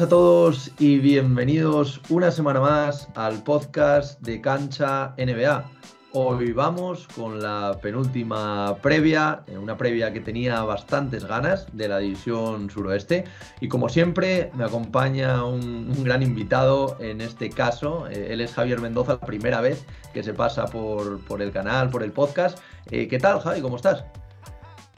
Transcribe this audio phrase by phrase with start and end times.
[0.00, 5.64] a todos y bienvenidos una semana más al podcast de Cancha NBA.
[6.12, 11.98] Hoy vamos con la penúltima previa, eh, una previa que tenía bastantes ganas de la
[11.98, 13.24] división suroeste.
[13.60, 18.06] Y como siempre, me acompaña un, gran invitado en este caso.
[18.08, 22.04] Eh, él es Javier Mendoza, la primera vez que se pasa por, el canal, por
[22.04, 22.60] el podcast.
[22.92, 23.60] Eh, ¿Qué tal, Javi?
[23.62, 24.04] ¿Cómo estás?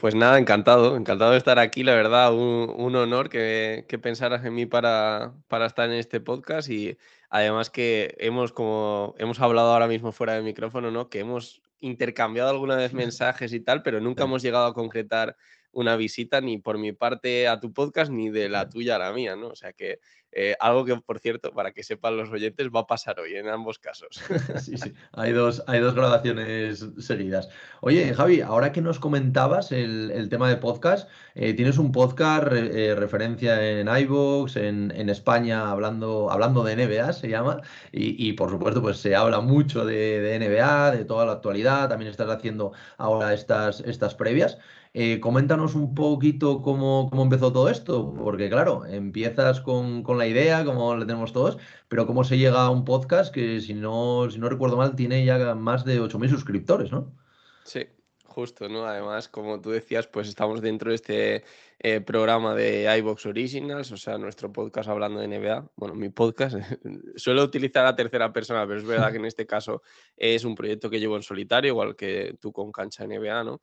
[0.01, 4.55] Pues nada, encantado, encantado de estar aquí, la verdad, un, honor que, que, pensaras en
[4.55, 6.97] mí para, para, estar en este podcast y
[7.29, 11.07] además que hemos, como hemos hablado ahora mismo fuera del micrófono, ¿no?
[11.07, 15.37] Que hemos intercambiado alguna vez mensajes y tal, pero nunca hemos llegado a concretar
[15.71, 19.13] una visita ni por mi parte a tu podcast ni de la tuya a la
[19.13, 19.49] mía, ¿no?
[19.49, 19.99] O sea que
[20.33, 23.49] eh, algo que, por cierto, para que sepan los oyentes, va a pasar hoy en
[23.49, 24.21] ambos casos.
[24.61, 27.49] sí, sí, hay dos, hay dos grabaciones seguidas.
[27.81, 32.95] Oye, Javi, ahora que nos comentabas el, tema de podcast, eh, tienes un podcast eh,
[32.95, 37.61] referencia en iVoox, en, en, España, hablando, hablando de NBA, se llama,
[37.91, 42.09] y, por supuesto, pues se habla mucho de, de, NBA, de toda la actualidad, también
[42.11, 44.57] estás haciendo ahora estas, estas previas.
[44.93, 50.97] Eh, coméntanos un poquito cómo, empezó todo esto, porque claro, empiezas con, la idea, como
[50.97, 54.49] le tenemos todos, pero cómo se llega a un podcast que, si no, si no
[54.49, 57.15] recuerdo mal, tiene ya más de 8.000 suscriptores, ¿no?
[57.63, 57.87] Sí,
[58.25, 58.85] justo, ¿no?
[58.85, 61.43] Además, como tú decías, pues estamos dentro de este
[61.79, 65.71] eh, programa de iBox Originals, o sea, nuestro podcast hablando de NBA.
[65.77, 66.57] Bueno, mi podcast,
[67.15, 69.83] suelo utilizar la tercera persona, pero es verdad que en este caso
[70.17, 73.61] es un proyecto que llevo en solitario, igual que tú con Cancha NBA, ¿no?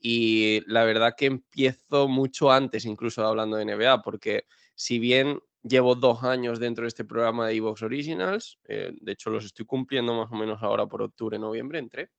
[0.00, 5.94] Y la verdad que empiezo mucho antes incluso hablando de NBA, porque si bien llevo
[5.94, 10.14] dos años dentro de este programa de Evox Originals, eh, de hecho los estoy cumpliendo
[10.14, 12.10] más o menos ahora por octubre, noviembre, entre,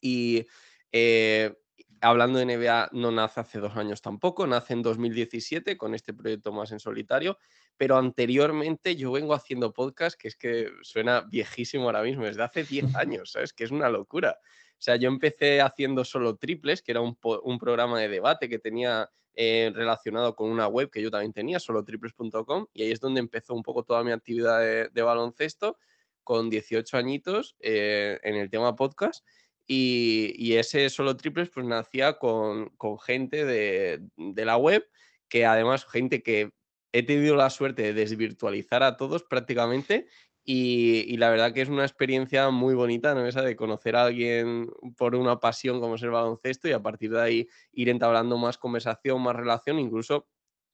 [0.00, 0.46] y
[0.92, 1.54] eh,
[2.00, 6.52] hablando de NBA no nace hace dos años tampoco, nace en 2017 con este proyecto
[6.52, 7.38] más en solitario,
[7.76, 12.64] pero anteriormente yo vengo haciendo podcast que es que suena viejísimo ahora mismo, desde hace
[12.64, 13.52] 10 años, ¿sabes?
[13.52, 14.38] Que es una locura.
[14.78, 17.16] Sea, yo empecé haciendo solo triples, que era un,
[17.58, 21.84] programa de debate que tenía eh, relacionado con una web que yo también tenía, solo
[21.84, 25.76] triples.com, y ahí es donde empezó un poco toda mi actividad de, baloncesto,
[26.22, 29.24] con 18 añitos eh, en el tema podcast.
[29.70, 32.72] Y, ese solo triples pues nacía con,
[33.04, 34.88] gente de, la web,
[35.28, 36.52] que además gente que
[36.92, 40.06] he tenido la suerte de desvirtualizar a todos prácticamente
[40.50, 43.26] y, la verdad que es una experiencia muy bonita, ¿no?
[43.26, 47.10] Esa de conocer a alguien por una pasión como es el baloncesto y a partir
[47.10, 50.26] de ahí ir entablando más conversación, más relación, incluso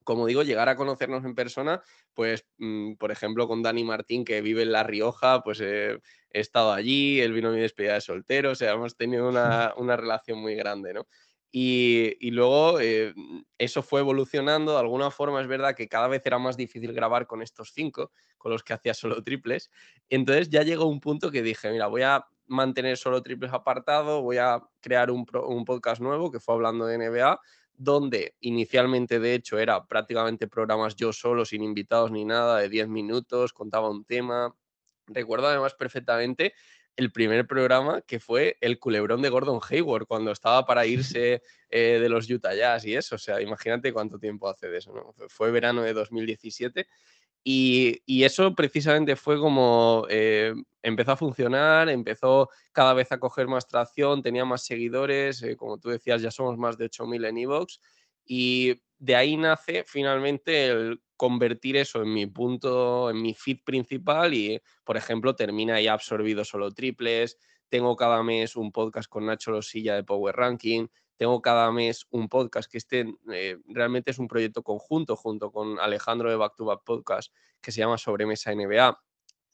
[0.04, 1.82] como digo, llegar a conocernos en persona,
[2.12, 5.98] pues, mm, por ejemplo, con Dani Martín, que vive en La Rioja, pues eh,
[6.30, 9.72] he estado allí, él vino a mi despedida de soltero, o sea, hemos tenido una,
[9.76, 11.08] una relación muy grande, ¿no?
[11.56, 13.15] Y, luego eh,
[13.59, 14.72] eso fue evolucionando.
[14.72, 18.10] De alguna forma es verdad que cada vez era más difícil grabar con estos cinco,
[18.38, 19.70] con los que hacía solo triples.
[20.09, 24.38] Entonces ya llegó un punto que dije, mira, voy a mantener solo triples apartado, voy
[24.38, 27.41] a crear un, un podcast nuevo que fue hablando de NBA,
[27.76, 32.88] donde inicialmente de hecho era prácticamente programas yo solo, sin invitados ni nada, de 10
[32.88, 34.53] minutos, contaba un tema.
[35.06, 36.53] Recuerdo además perfectamente
[36.97, 41.99] el primer programa que fue el culebrón de Gordon Hayward cuando estaba para irse eh,
[42.00, 43.16] de los Utah Jazz y eso.
[43.16, 45.15] O sea, imagínate cuánto tiempo hace de eso, ¿no?
[45.28, 46.87] Fue verano de 2017
[47.47, 53.66] y, eso precisamente fue como eh, empezó a funcionar, empezó cada vez a coger más
[53.69, 57.81] tracción, tenía más seguidores, eh, como tú decías, ya somos más de 8.000 en Evox
[58.24, 64.34] y de ahí nace finalmente el convertir eso en mi punto, en mi feed principal
[64.34, 67.38] y, por ejemplo, termina ahí absorbido solo triples.
[67.68, 70.86] Tengo cada mes un podcast con Nacho Losilla de Power Ranking.
[71.16, 75.78] Tengo cada mes un podcast que este eh, realmente es un proyecto conjunto junto con
[75.78, 78.98] Alejandro de Back to Back Podcast que se llama Sobremesa NBA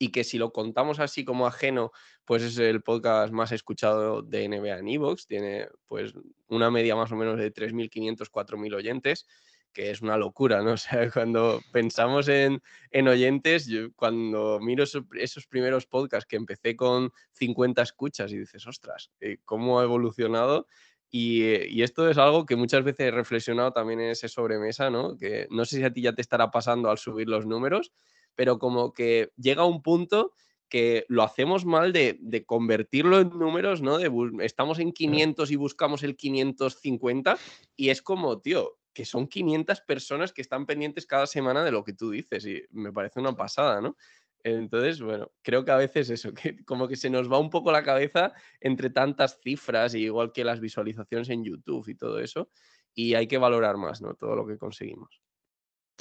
[0.03, 1.93] y que si lo contamos así como ajeno,
[2.25, 6.15] pues es el podcast más escuchado de NBA en Evox, tiene pues
[6.49, 9.27] una media más o menos de 3.500, 4.000 oyentes,
[9.75, 10.73] que es una locura, ¿no?
[10.73, 12.63] O sea, cuando pensamos en,
[13.07, 19.37] oyentes, cuando miro esos, primeros podcasts que empecé con 50 escuchas y dices, ostras, eh,
[19.45, 20.67] ¿cómo ha evolucionado?
[21.11, 25.19] Y, y, esto es algo que muchas veces he reflexionado también en ese sobremesa, ¿no?
[25.19, 27.93] Que no sé si a ti ya te estará pasando al subir los números,
[28.35, 30.33] pero como que llega un punto
[30.71, 33.99] que lo hacemos mal de, convertirlo en números, ¿no?
[33.99, 34.11] De
[34.45, 37.37] estamos en 500 y buscamos el 550
[37.77, 41.85] y es como, tío, que son 500 personas que están pendientes cada semana de lo
[41.85, 43.97] que tú dices y me parece una pasada, ¿no?
[44.43, 47.73] Entonces, bueno, creo que a veces eso, que como que se nos va un poco
[47.73, 52.49] la cabeza entre tantas cifras, igual que las visualizaciones en YouTube y todo eso,
[52.95, 54.15] y hay que valorar más, ¿no?
[54.15, 55.21] Todo lo que conseguimos.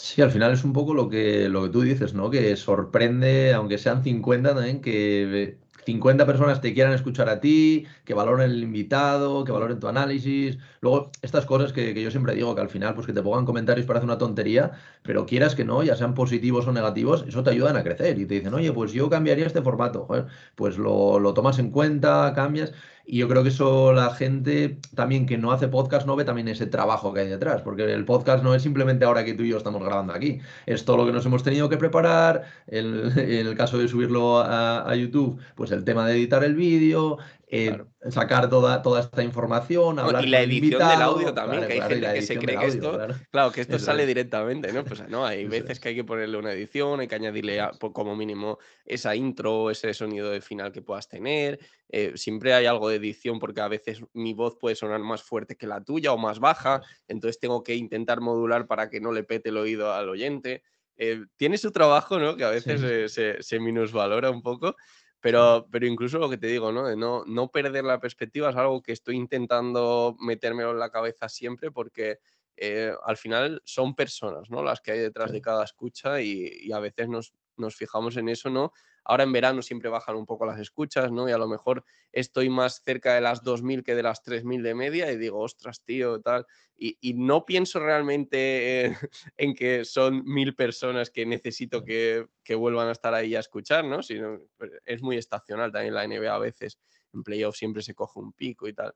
[0.01, 2.29] Sí, al final es un poco lo que, lo que tú dices, ¿no?
[2.29, 8.13] Que sorprende, aunque sean 50 también, que 50 personas te quieran escuchar a ti, que
[8.13, 10.57] valoren el invitado, que valoren tu análisis.
[10.79, 13.45] Luego, estas cosas que, que, yo siempre digo, que al final, pues que te pongan
[13.45, 14.71] comentarios parece una tontería,
[15.03, 18.17] pero quieras que no, ya sean positivos o negativos, eso te ayudan a crecer.
[18.19, 20.07] Y te dicen, oye, pues yo cambiaría este formato.
[20.55, 22.71] Pues lo, lo tomas en cuenta, cambias.
[23.05, 26.47] Y yo creo que eso la gente también que no hace podcast no ve también
[26.47, 29.49] ese trabajo que hay detrás, porque el podcast no es simplemente ahora que tú y
[29.49, 33.47] yo estamos grabando aquí, es todo lo que nos hemos tenido que preparar, el, en
[33.47, 37.17] el caso de subirlo a, a, YouTube, pues el tema de editar el vídeo,
[37.51, 37.75] eh,
[38.11, 42.13] sacar toda, toda esta información, hablar Y la edición del audio también, que hay gente
[42.13, 42.99] que se cree que esto,
[43.31, 43.51] claro.
[43.51, 44.85] que esto sale directamente, ¿no?
[44.85, 47.59] Pues no, hay veces que hay que ponerle una edición, hay que añadirle
[47.91, 51.59] como mínimo esa intro, ese sonido de final que puedas tener.
[51.89, 55.55] Eh, siempre hay algo de edición porque a veces mi voz puede sonar más fuerte
[55.55, 59.23] que la tuya o más baja, entonces tengo que intentar modular para que no le
[59.23, 60.61] pete el oído al oyente.
[60.97, 62.35] Eh, tiene su trabajo, ¿no?
[62.35, 64.75] Que a veces se, se minusvalora un poco,
[65.21, 66.87] pero, pero incluso lo que te digo, ¿no?
[66.87, 71.29] De no, no perder la perspectiva es algo que estoy intentando metérmelo en la cabeza
[71.29, 72.19] siempre porque
[72.57, 74.63] eh, al final son personas, ¿no?
[74.63, 78.29] Las que hay detrás de cada escucha y, y a veces nos, nos fijamos en
[78.29, 78.71] eso, ¿no?
[79.03, 81.27] Ahora en verano siempre bajan un poco las escuchas, ¿no?
[81.29, 84.75] Y a lo mejor estoy más cerca de las 2.000 que de las 3.000 de
[84.75, 86.45] media y digo, ostras, tío, tal.
[86.77, 88.95] Y, y no pienso realmente en,
[89.37, 93.83] en, que son mil personas que necesito que, que, vuelvan a estar ahí a escuchar,
[93.85, 94.01] ¿no?
[94.01, 94.39] Sino,
[94.85, 96.79] es muy estacional también la NBA a veces.
[97.13, 98.93] En playoff siempre se coge un pico y tal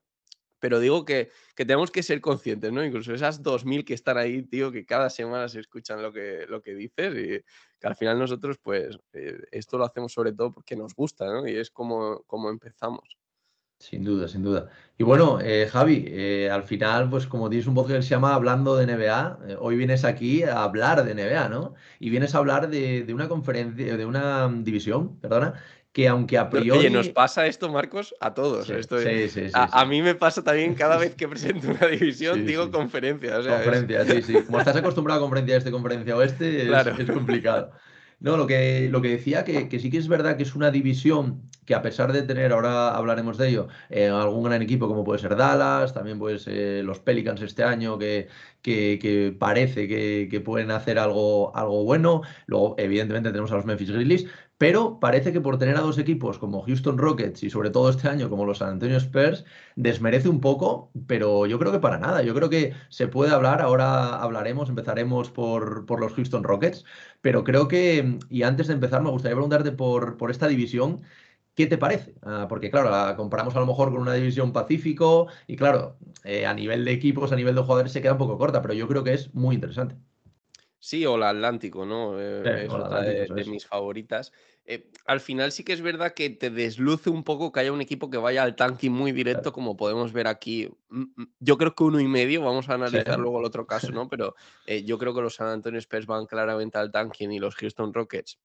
[0.64, 2.86] pero digo que, que, tenemos que ser conscientes, ¿no?
[2.86, 6.62] Incluso esas 2.000 que están ahí, tío, que cada semana se escuchan lo que, lo
[6.62, 7.44] que dices y
[7.78, 11.46] que al final nosotros, pues, eh, esto lo hacemos sobre todo porque nos gusta, ¿no?
[11.46, 13.18] Y es como, como empezamos.
[13.78, 14.70] Sin duda, sin duda.
[14.98, 18.34] Y bueno, eh, Javi, eh, al final, pues como tienes un podcast que se llama
[18.34, 21.74] Hablando de NBA, hoy vienes aquí a hablar de NBA, ¿no?
[22.00, 25.62] Y vienes a hablar de, de una conferencia, de una división, perdona,
[25.94, 26.80] que aunque a priori...
[26.80, 28.66] Oye, nos pasa esto, Marcos, a todos.
[28.66, 31.88] Sí, esto sí, sí, a, a, mí me pasa también cada vez que presento una
[31.88, 33.38] división, digo conferencia.
[33.38, 34.26] O sea, conferencia, es...
[34.26, 34.44] sí, sí.
[34.44, 36.96] Como estás acostumbrado a conferencia este, conferencia oeste, es, Claro.
[36.98, 37.72] es complicado.
[38.20, 40.72] No, lo que, lo que decía, que, que sí que es verdad que es una
[40.72, 45.04] división que a pesar de tener, ahora hablaremos de ello, eh, algún gran equipo como
[45.04, 48.28] puede ser Dallas, también puede ser los Pelicans este año, que,
[48.62, 52.22] que, que parece que, que pueden hacer algo, algo bueno.
[52.48, 54.26] Luego, evidentemente, tenemos a los Memphis Grizzlies,
[54.58, 58.08] pero parece que por tener a dos equipos como Houston Rockets y sobre todo este
[58.08, 59.46] año como los San Antonio Spurs,
[59.76, 62.22] desmerece un poco, pero yo creo que para nada.
[62.24, 66.86] Yo creo que se puede hablar, ahora hablaremos, empezaremos por, por los Houston Rockets,
[67.22, 71.02] pero creo que, y antes de empezar, me gustaría preguntarte por, por esta división.
[71.56, 72.16] ¿Qué te parece?
[72.24, 76.46] Ah, porque, claro, la comparamos a lo mejor con una división Pacífico y, claro, eh,
[76.48, 78.88] a nivel de equipos, a nivel de jugadores se queda un poco corta, pero yo
[78.88, 79.96] creo que es muy interesante.
[80.86, 82.20] Sí, o la Atlántico, ¿no?
[82.20, 84.34] Eh, Sí, es otra de, mis favoritas.
[84.66, 87.80] Eh, al final sí que es verdad que te desluce un poco que haya un
[87.80, 89.54] equipo que vaya al tanking muy directo, Claro.
[89.54, 90.70] como podemos ver aquí.
[90.90, 93.66] Mm, mm, Yo creo que uno y medio, vamos a Sí, analizar luego el otro
[93.66, 94.10] caso, ¿no?
[94.10, 94.36] Pero
[94.66, 97.94] eh, yo creo que los San Antonio Spurs van claramente al tanking y los Houston
[97.94, 98.40] Rockets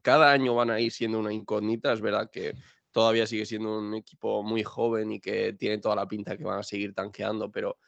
[0.00, 1.92] cada año van a ir siendo una incógnita.
[1.92, 2.56] Es verdad que
[2.92, 6.60] todavía sigue siendo un equipo muy joven y que tiene toda la pinta que van
[6.60, 7.78] a seguir tanqueando, pero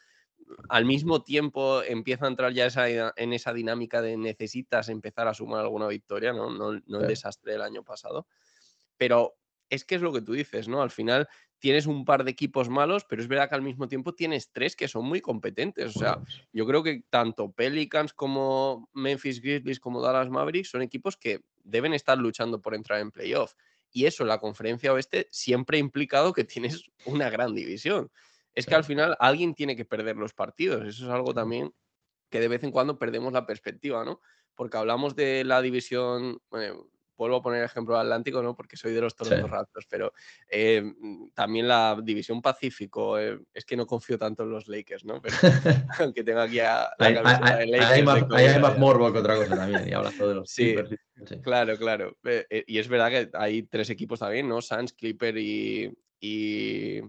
[0.69, 5.35] al mismo tiempo empieza a entrar ya esa, en esa dinámica de necesitas empezar a
[5.35, 6.51] sumar alguna victoria, ¿no?
[6.51, 8.27] No, no el desastre del año pasado.
[8.97, 9.37] Pero
[9.69, 10.83] es que es lo que tú dices, ¿no?
[10.83, 14.15] Al final tienes un par de equipos malos, pero es verdad que al mismo tiempo
[14.15, 15.97] tienes tres que son muy competentes.
[15.97, 16.23] O sea,
[16.53, 21.95] yo creo que tanto Pelicans como Memphis Grizzlies como Dallas Mavericks son equipos que deben
[21.95, 23.55] estar luchando por entrar en playoff.
[23.91, 28.11] Y eso la conferencia oeste siempre ha implicado que tienes una gran división.
[28.57, 30.85] Es que al final alguien tiene que perder los partidos.
[30.87, 31.73] Eso es algo también
[32.31, 34.21] que de vez en cuando perdemos la perspectiva, ¿no?
[34.55, 38.57] Porque hablamos de la división, bueno, vuelvo a poner el ejemplo Atlántico, ¿no?
[38.57, 39.19] Porque soy de los Sí.
[39.19, 40.13] Toronto Raptors, pero
[40.51, 45.05] eh, mm, también la división Pacífico, eh, es que no confío tanto en los Lakers,
[45.05, 45.21] ¿no?
[45.23, 45.35] Pero
[46.01, 48.79] aunque tengo aquí a la ahí- camiseta de hay Lakers más, hay más Bryant.
[48.79, 50.91] morbo que otra cosa también, y hablando de los Sí, Clippers.
[51.27, 52.17] Sí, claro, claro.
[52.25, 54.61] Eh, eh, y es verdad que hay tres equipos también, ¿no?
[54.61, 57.01] Suns, Clipper y, y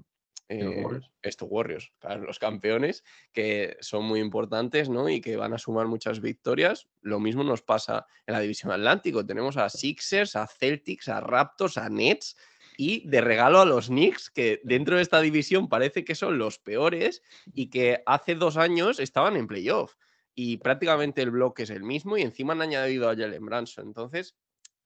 [0.49, 1.11] eh, Warriors.
[1.21, 5.09] esto, Warriors, claro, los campeones, que son muy importantes, ¿no?
[5.09, 6.87] Y que van a sumar muchas victorias.
[7.01, 9.25] Lo mismo nos pasa en la división Atlántico.
[9.25, 12.37] Tenemos a Sixers, a Celtics, a Raptors, a Nets
[12.77, 16.59] y de regalo a los Knicks, que dentro de esta división parece que son los
[16.59, 17.23] peores
[17.53, 19.95] y que hace dos años estaban en playoff.
[20.35, 23.87] Y prácticamente el bloque es el mismo y encima han añadido a Jalen Branson.
[23.87, 24.35] Entonces,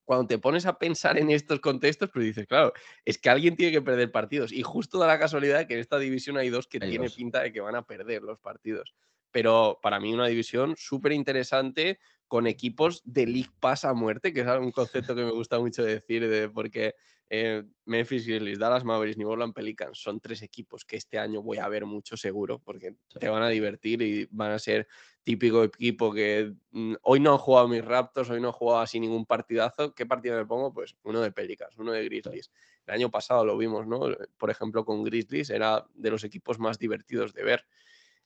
[0.05, 2.73] cuando te pones a pensar en estos contextos, pues dices, claro,
[3.05, 4.51] es que alguien tiene que perder partidos.
[4.51, 7.11] Y justo da la casualidad que en esta división hay dos que Hay tiene dos.
[7.11, 8.93] pinta de que van a perder los partidos.
[9.31, 11.99] pero para mí una división súper interesante
[12.31, 15.83] con equipos de League Pass a muerte, que es un concepto que me gusta mucho
[15.83, 16.95] decir, de, porque
[17.29, 21.57] eh, Memphis Grizzlies, Dallas Mavericks, New Orleans Pelicans son tres equipos que este año voy
[21.57, 24.87] a ver mucho seguro, porque te van a divertir y van a ser
[25.23, 28.97] típico equipo que mm, hoy no han jugado mis Raptors, hoy no han jugado así
[29.01, 29.93] ningún partidazo.
[29.93, 30.73] ¿Qué partido me pongo?
[30.73, 32.49] Pues uno de Pelicans, uno de Grizzlies.
[32.87, 34.07] El año pasado lo vimos, ¿no?
[34.37, 37.65] Por ejemplo, con Grizzlies era de los equipos más divertidos de ver.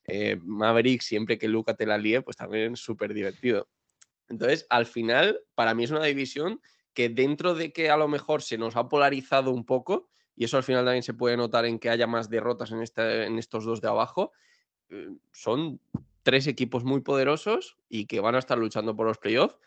[0.04, 3.68] Eh, Maverick, siempre que Luca te la líe, pues también es súper divertido.
[4.30, 6.62] Entonces, al final, para mí es una división
[6.94, 10.58] que dentro de que a lo mejor se nos ha polarizado un poco, y eso
[10.58, 13.66] al final también se puede notar en que haya más derrotas en, este, en estos
[13.66, 14.32] dos de abajo,
[14.90, 15.80] eh, son
[16.24, 19.58] tres equipos muy poderosos y que van a estar luchando por los playoffs,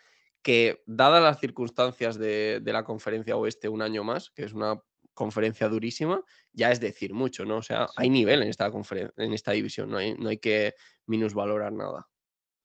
[0.42, 4.82] que dadas las circunstancias de, de la conferencia oeste un año más, que es una
[5.18, 6.22] conferencia durísima,
[6.52, 7.56] ya es decir mucho, ¿no?
[7.56, 8.70] O sea, hay nivel en esta,
[9.16, 10.74] en esta división, no hay, no hay que
[11.06, 12.08] minusvalorar nada.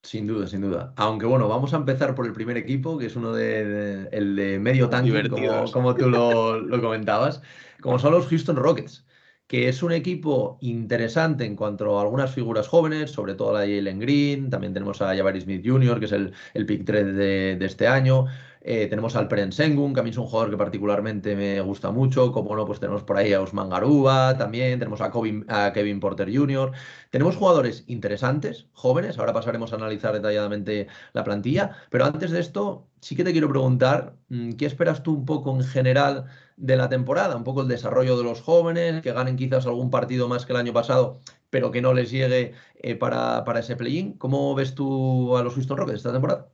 [0.04, 0.94] Sin duda, sin duda.
[0.98, 4.60] Aunque bueno, vamos a empezar por el primer equipo, que es uno de, el de
[4.60, 7.42] medio tanque, como, como, tú lo, lo, comentabas,
[7.82, 9.06] como son los Houston Rockets,
[9.48, 14.00] que es un equipo interesante en cuanto a algunas figuras jóvenes, sobre todo la Jalen
[14.00, 17.66] Green, también tenemos a Jabari Smith Jr., que es el, el pick 3 de, de
[17.66, 18.26] este año,
[18.66, 21.92] eh, tenemos al Peren Sengun, que a mí es un jugador que particularmente me gusta
[21.92, 22.32] mucho.
[22.32, 24.80] Como no, pues tenemos por ahí a Usman Garuba también.
[24.80, 25.12] Tenemos a,
[25.50, 26.72] a, Kevin Porter Jr.
[27.10, 29.20] Tenemos jugadores interesantes, jóvenes.
[29.20, 31.76] Ahora pasaremos a analizar detalladamente la plantilla.
[31.90, 35.54] Pero antes de esto, sí que te quiero preguntar, mm, ¿qué esperas tú un poco
[35.54, 37.36] en general de la temporada?
[37.36, 40.60] Un poco el desarrollo de los jóvenes, que ganen quizás algún partido más que el
[40.60, 44.14] año pasado, pero que no les llegue eh, para, para ese play-in.
[44.18, 46.50] ¿Cómo ves tú a los Houston Rockets esta temporada?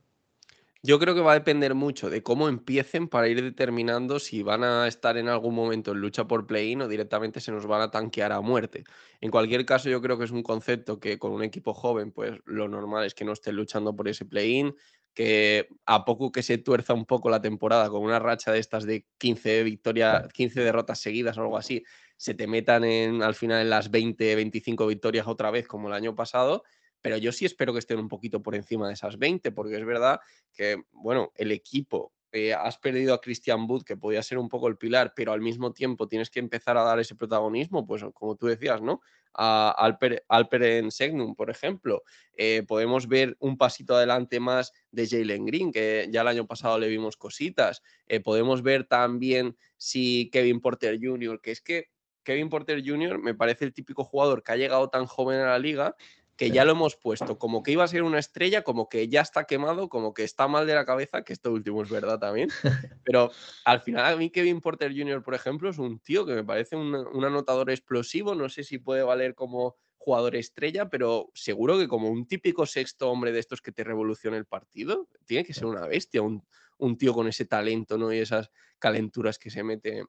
[0.82, 4.64] Yo creo que va a depender mucho de cómo empiecen para ir determinando si van
[4.64, 7.90] a estar en algún momento en lucha por play-in o directamente se nos van a
[7.90, 8.84] tanquear a muerte.
[9.20, 12.40] En cualquier caso, yo creo que es un concepto que con un equipo joven, pues
[12.46, 14.74] lo normal es que no estén luchando por ese play-in,
[15.12, 18.86] que a poco que se tuerza un poco la temporada con una racha de estas
[18.86, 21.84] de 15 victorias, 15 derrotas seguidas o algo así,
[22.16, 25.94] se te metan en, al final en las 20, 25 victorias otra vez como el
[25.94, 26.62] año pasado
[27.02, 29.84] pero yo sí espero que estén un poquito por encima de esas 20, porque es
[29.84, 30.20] verdad
[30.52, 34.68] que, bueno, el equipo, eh, has perdido a Christian Wood, que podía ser un poco
[34.68, 38.36] el pilar, pero al mismo tiempo tienes que empezar a dar ese protagonismo, pues como
[38.36, 39.00] tú decías, ¿no?
[39.34, 42.02] A Alper, en Segnum, por ejemplo.
[42.36, 46.78] Eh, podemos ver un pasito adelante más de Jalen Green, que ya el año pasado
[46.78, 47.82] le vimos cositas.
[48.06, 51.90] Eh, podemos ver también si Kevin Porter Jr., que es que
[52.22, 53.18] Kevin Porter Jr.
[53.18, 55.96] me parece el típico jugador que ha llegado tan joven a la liga
[56.40, 59.20] que ya lo hemos puesto, como que iba a ser una estrella, como que ya
[59.20, 62.48] está quemado, como que está mal de la cabeza, que esto último es verdad también.
[63.04, 63.30] Pero
[63.66, 66.76] al final a mí Kevin Porter Jr., por ejemplo, es un tío que me parece
[66.76, 72.08] un, anotador explosivo, no sé si puede valer como jugador estrella, pero seguro que como
[72.08, 75.86] un típico sexto hombre de estos que te revoluciona el partido, tiene que ser una
[75.86, 76.42] bestia, un,
[76.78, 78.14] un tío con ese talento ¿no?
[78.14, 80.04] y esas calenturas que se mete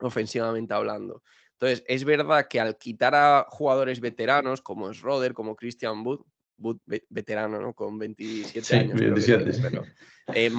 [0.00, 1.22] ofensivamente hablando.
[1.54, 6.20] Entonces, es verdad que al quitar a jugadores veteranos como es Roder, como Christian Wood,
[6.58, 7.72] Wood veterano, ¿no?
[7.72, 9.00] Con 27 años.
[9.00, 9.50] 27.
[10.34, 10.50] Eh,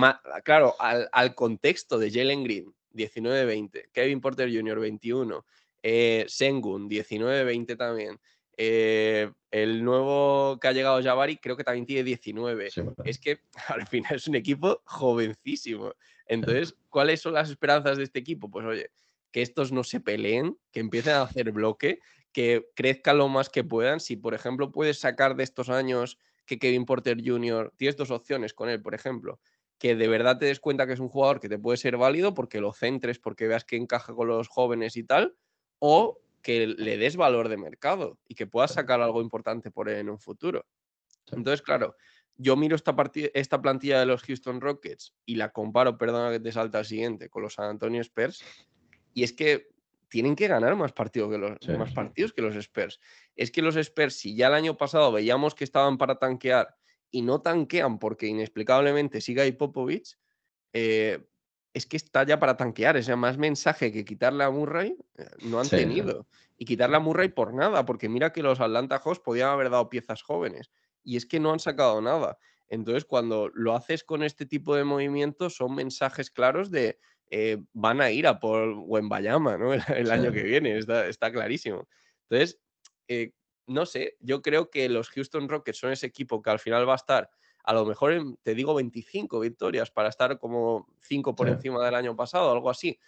[0.44, 5.44] claro, al, contexto de Jalen Green, 19-20, Kevin Porter Jr., 21,
[5.82, 8.20] eh, Sengun, 19-20 también.
[8.58, 12.70] Eh, el nuevo que ha llegado Jabari creo que también tiene 19.
[13.04, 15.94] es que al final es un equipo jovencísimo.
[16.28, 18.50] Entonces, ¿cuáles son las esperanzas de este equipo?
[18.50, 18.92] Pues oye,
[19.36, 22.00] que estos no se peleen, que empiecen a hacer bloque,
[22.32, 24.00] que crezcan lo más que puedan.
[24.00, 28.54] Si, por ejemplo, puedes sacar de estos años que Kevin Porter Jr., tienes dos opciones
[28.54, 29.42] con él, por ejemplo,
[29.78, 32.34] que de verdad te des cuenta que es un jugador que te puede ser válido
[32.34, 35.36] porque lo centres, porque veas que encaja con los jóvenes y tal,
[35.80, 39.98] o que le des valor de mercado y que puedas sacar algo importante por él
[39.98, 40.66] en un futuro.
[41.30, 41.98] Entonces, claro,
[42.38, 42.96] yo miro esta,
[43.34, 47.28] esta plantilla de los Houston Rockets y la comparo, perdona que te salta al siguiente,
[47.28, 48.42] con los San Antonio Spurs
[49.16, 49.70] y es que
[50.10, 53.00] tienen que ganar más, partidos que los, más partidos que los Spurs.
[53.36, 56.76] Es que los Spurs, si ya el año pasado veíamos que estaban para tanquear
[57.10, 60.18] y no tanquean porque inexplicablemente siga ahí Popovich,
[60.74, 61.26] eh,
[61.74, 62.98] es que está ya para tanquear.
[62.98, 66.28] Es más mensaje que quitarle a Murray eh, no han tenido.
[66.58, 69.90] Y quitarle a Murray por nada, porque mira que los Atlanta Hawks podían haber dado
[69.90, 70.72] piezas jóvenes.
[71.04, 72.38] Y es que no han sacado nada.
[72.68, 78.02] Entonces, cuando lo haces con este tipo de movimientos, son mensajes claros de eh, van
[78.02, 79.74] a ir a por Wembayama ¿no?
[79.74, 81.88] el, año que viene, está, clarísimo.
[82.30, 82.60] Entonces,
[83.08, 83.32] eh,
[83.68, 86.94] no sé, yo creo que los Houston Rockets son ese equipo que al final va
[86.94, 87.30] a estar,
[87.64, 92.16] a lo mejor, te digo, 25 victorias para estar como 5 por encima del año
[92.16, 93.00] pasado, algo así.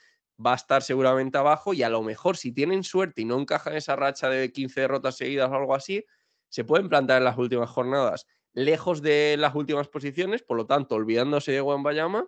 [0.43, 3.75] Va a estar seguramente abajo y a lo mejor si tienen suerte y no encajan
[3.75, 6.05] esa racha de 15 derrotas seguidas o algo así,
[6.49, 10.95] se pueden plantar en las últimas jornadas lejos de las últimas posiciones, por lo tanto,
[10.95, 12.27] olvidándose de Bayama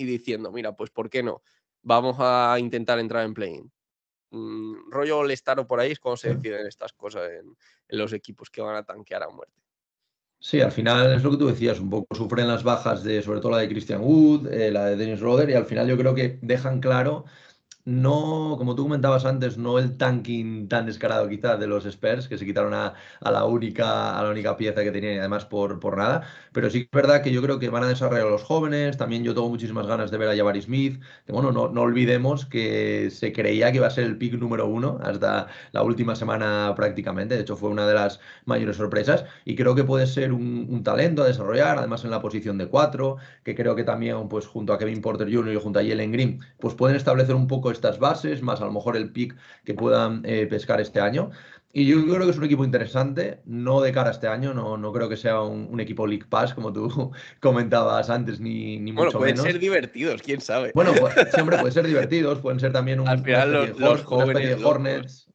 [0.00, 1.42] y diciendo, mira, pues ¿por qué no?
[1.82, 3.70] Vamos a intentar entrar en play-in.
[4.30, 7.56] Mm, rollo all o por ahí es como se deciden estas cosas en,
[7.88, 9.52] los equipos que van a tanquear a muerte.
[10.38, 13.40] Sí, al final es lo que tú decías, un poco sufren las bajas de, sobre
[13.40, 16.14] todo la de Christian Wood, eh, la de Dennis Roder, y al final yo creo
[16.14, 17.26] que dejan claro
[17.84, 22.38] no, como tú comentabas antes, no el tanking tan descarado quizás de los Spurs, que
[22.38, 25.96] se quitaron a, la, única, a la única pieza que tenían y además por, por
[25.96, 26.22] nada,
[26.52, 29.24] pero sí es verdad que yo creo que van a desarrollar a los jóvenes, también
[29.24, 33.32] yo tengo muchísimas ganas de ver a Jabari Smith, bueno, no, no olvidemos que se
[33.32, 37.42] creía que iba a ser el pick número uno hasta la última semana prácticamente, de
[37.42, 39.24] hecho fue una de las mayores sorpresas.
[39.44, 43.16] Y creo que puede ser un, talento a desarrollar, además en la posición de cuatro,
[43.44, 45.54] que creo que también pues junto a Kevin Porter Jr.
[45.54, 48.72] y junto a Jalen Green, pues pueden establecer un poco estas bases, más a lo
[48.72, 51.30] mejor el pick que puedan eh, pescar este año.
[51.72, 54.76] Y yo creo que es un equipo interesante, no de cara a este año, no,
[54.76, 59.12] no creo que sea un, equipo League Pass, como tú comentabas antes, ni, ni bueno,
[59.12, 60.72] pueden ser divertidos, quién sabe.
[60.74, 65.28] Bueno, pues, siempre pueden ser divertidos, pueden ser también un, Al final, los, jóvenes Hornets,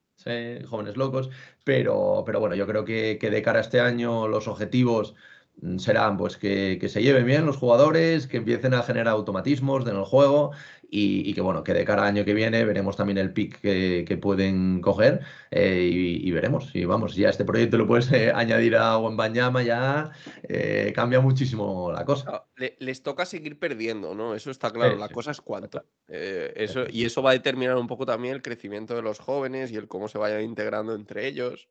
[0.67, 1.29] jóvenes locos,
[1.63, 5.15] pero, pero bueno, yo creo que, que de cara a este año los objetivos
[5.61, 9.95] Mm, serán pues que, se lleven bien los jugadores, que empiecen a generar automatismos en
[9.95, 10.51] el juego
[10.89, 14.19] y, que bueno, que de cara al año que viene veremos también el pick que,
[14.21, 16.73] pueden coger eh, y, veremos.
[16.73, 20.11] Y vamos, ya este proyecto lo puedes eh, añadir a Wembanyama, ya
[20.43, 22.29] eh, cambia muchísimo la cosa.
[22.31, 22.45] Ah,
[22.79, 24.35] les toca seguir perdiendo, ¿no?
[24.35, 25.83] Eso está claro, la cosa es cuánto.
[26.07, 29.75] eso, y eso va a determinar un poco también el crecimiento de los jóvenes y
[29.75, 31.67] el cómo se vayan integrando entre ellos.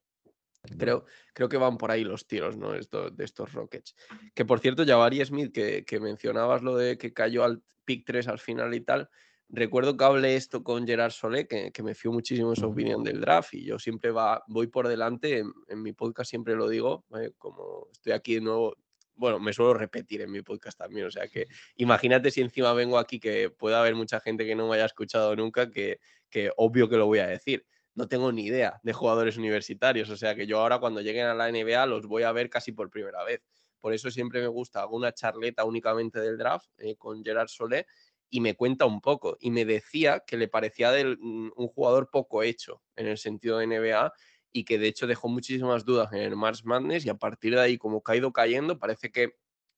[0.79, 2.75] Creo, creo que van por ahí los tiros ¿no?
[2.75, 3.95] Esto, de estos Rockets.
[4.35, 8.29] Que por cierto, Jabari Smith, que, que, mencionabas lo de que cayó al pick 3
[8.29, 9.11] al final y tal,
[9.49, 13.05] recuerdo que hablé esto con Gerard Solé, que, que me fió muchísimo en su opinión
[13.05, 17.05] del draft y yo siempre va, voy por delante, en, mi podcast siempre lo digo,
[17.19, 17.33] ¿eh?
[17.39, 18.77] como estoy aquí de nuevo,
[19.17, 22.99] bueno, me suelo repetir en mi podcast también, o sea que imagínate si encima vengo
[22.99, 26.89] aquí que pueda haber mucha gente que no me haya escuchado nunca, que, que obvio
[26.89, 30.11] que lo voy a decir no tengo ni idea de jugadores universitarios.
[30.11, 32.73] O sea que yo ahora cuando lleguen a la NBA los voy a ver casi
[32.73, 33.43] por primera vez.
[33.81, 37.87] Por eso siempre me gusta, hago una charleta únicamente del draft eh, con Gerard Solé
[38.31, 39.37] y me cuenta un poco.
[39.41, 43.67] Y me decía que le parecía mm, un jugador poco hecho en el sentido de
[43.67, 44.13] NBA
[44.53, 47.61] y que de hecho dejó muchísimas dudas en el Mars Madness y a partir de
[47.61, 49.37] ahí como ha ido cayendo parece que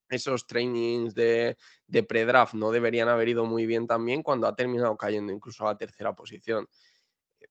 [0.08, 4.96] esos trainings de, de pre-draft no deberían haber ido muy bien también cuando ha terminado
[4.96, 6.68] cayendo incluso a la tercera posición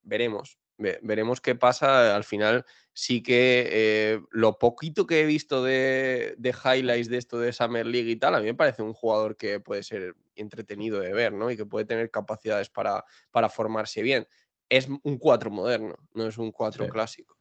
[0.04, 0.60] veremos.
[0.78, 2.16] veremos qué pasa.
[2.16, 7.54] Al final, sí que eh, lo poquito que he visto de, highlights de esto de
[7.54, 11.14] Summer League y tal, a mí me parece un jugador que puede ser entretenido de
[11.14, 11.52] ver, ¿no?
[11.52, 14.28] Y que puede tener capacidades para, para formarse bien.
[14.70, 17.38] Es un 4 moderno, no es un 4 clásico.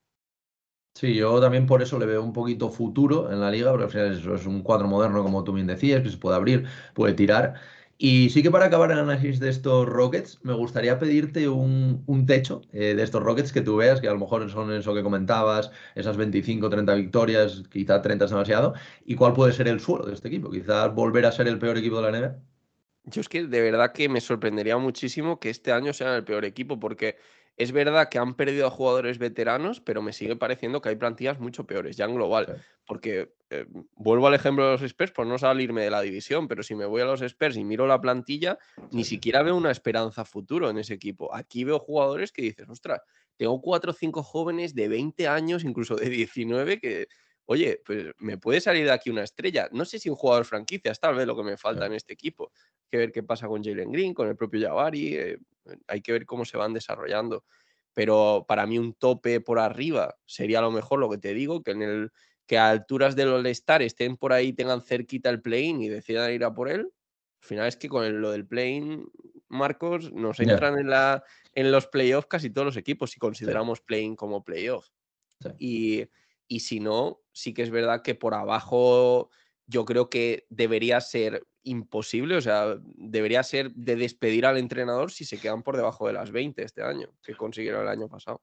[0.97, 3.91] Sí, yo también por eso le veo un poquito futuro en la liga, porque al
[3.91, 7.15] final eso es un cuadro moderno, como tú bien decías, que se puede abrir, puede
[7.15, 7.55] tirar.
[7.97, 12.63] Y sí que para acabar el análisis de estos Rockets, me gustaría pedirte un, techo
[12.73, 15.71] eh, de estos Rockets que tú veas, que a lo mejor son eso que comentabas,
[15.95, 20.15] esas 25, 30 victorias, quizá 30 es demasiado, y cuál puede ser el suelo de
[20.15, 22.37] este equipo, quizás volver a ser el peor equipo de la NBA.
[23.07, 26.45] Yo es que de verdad que me sorprendería muchísimo que este año sea el peor
[26.45, 27.17] equipo, porque
[27.57, 31.39] es verdad que han perdido a jugadores veteranos, pero me sigue pareciendo que hay plantillas
[31.39, 32.63] mucho peores, ya en global.
[32.85, 36.63] Porque eh, vuelvo al ejemplo de los Spurs por no salirme de la división, pero
[36.63, 38.59] si me voy a los Spurs y miro la plantilla,
[38.91, 41.35] ni siquiera veo una esperanza futuro en ese equipo.
[41.35, 43.03] Aquí veo jugadores que dices, ostras,
[43.37, 47.09] tengo cuatro o cinco jóvenes de 20 años, incluso de 19, que,
[47.47, 49.69] oye, pues me puede salir de aquí una estrella.
[49.73, 52.13] No sé si un jugador franquicia es tal vez lo que me falta en este
[52.13, 52.51] equipo.
[52.55, 55.17] Hay que ver qué pasa con Jalen Green, con el propio Jabari.
[55.17, 55.39] Eh,
[55.87, 57.45] hay que ver cómo se van desarrollando.
[57.93, 61.73] Pero para mí un tope por arriba sería lo mejor lo que te digo, que
[61.73, 62.11] en el
[62.47, 66.45] que a alturas del All-Star estén por ahí, tengan cerquita el plane y decidan ir
[66.45, 66.93] a por él.
[67.43, 69.05] Al final es que con lo del plane,
[69.49, 74.17] Marcos, nos entran en, la, en los playoffs casi todos los equipos si consideramos plane
[74.17, 74.89] como playoff.
[75.59, 76.07] Y,
[76.49, 79.29] y si no, sí que es verdad que por abajo
[79.67, 85.25] yo creo que debería ser imposible, o sea, debería ser de despedir al entrenador si
[85.25, 88.41] se quedan por debajo de las 20 este año, que consiguieron el año pasado.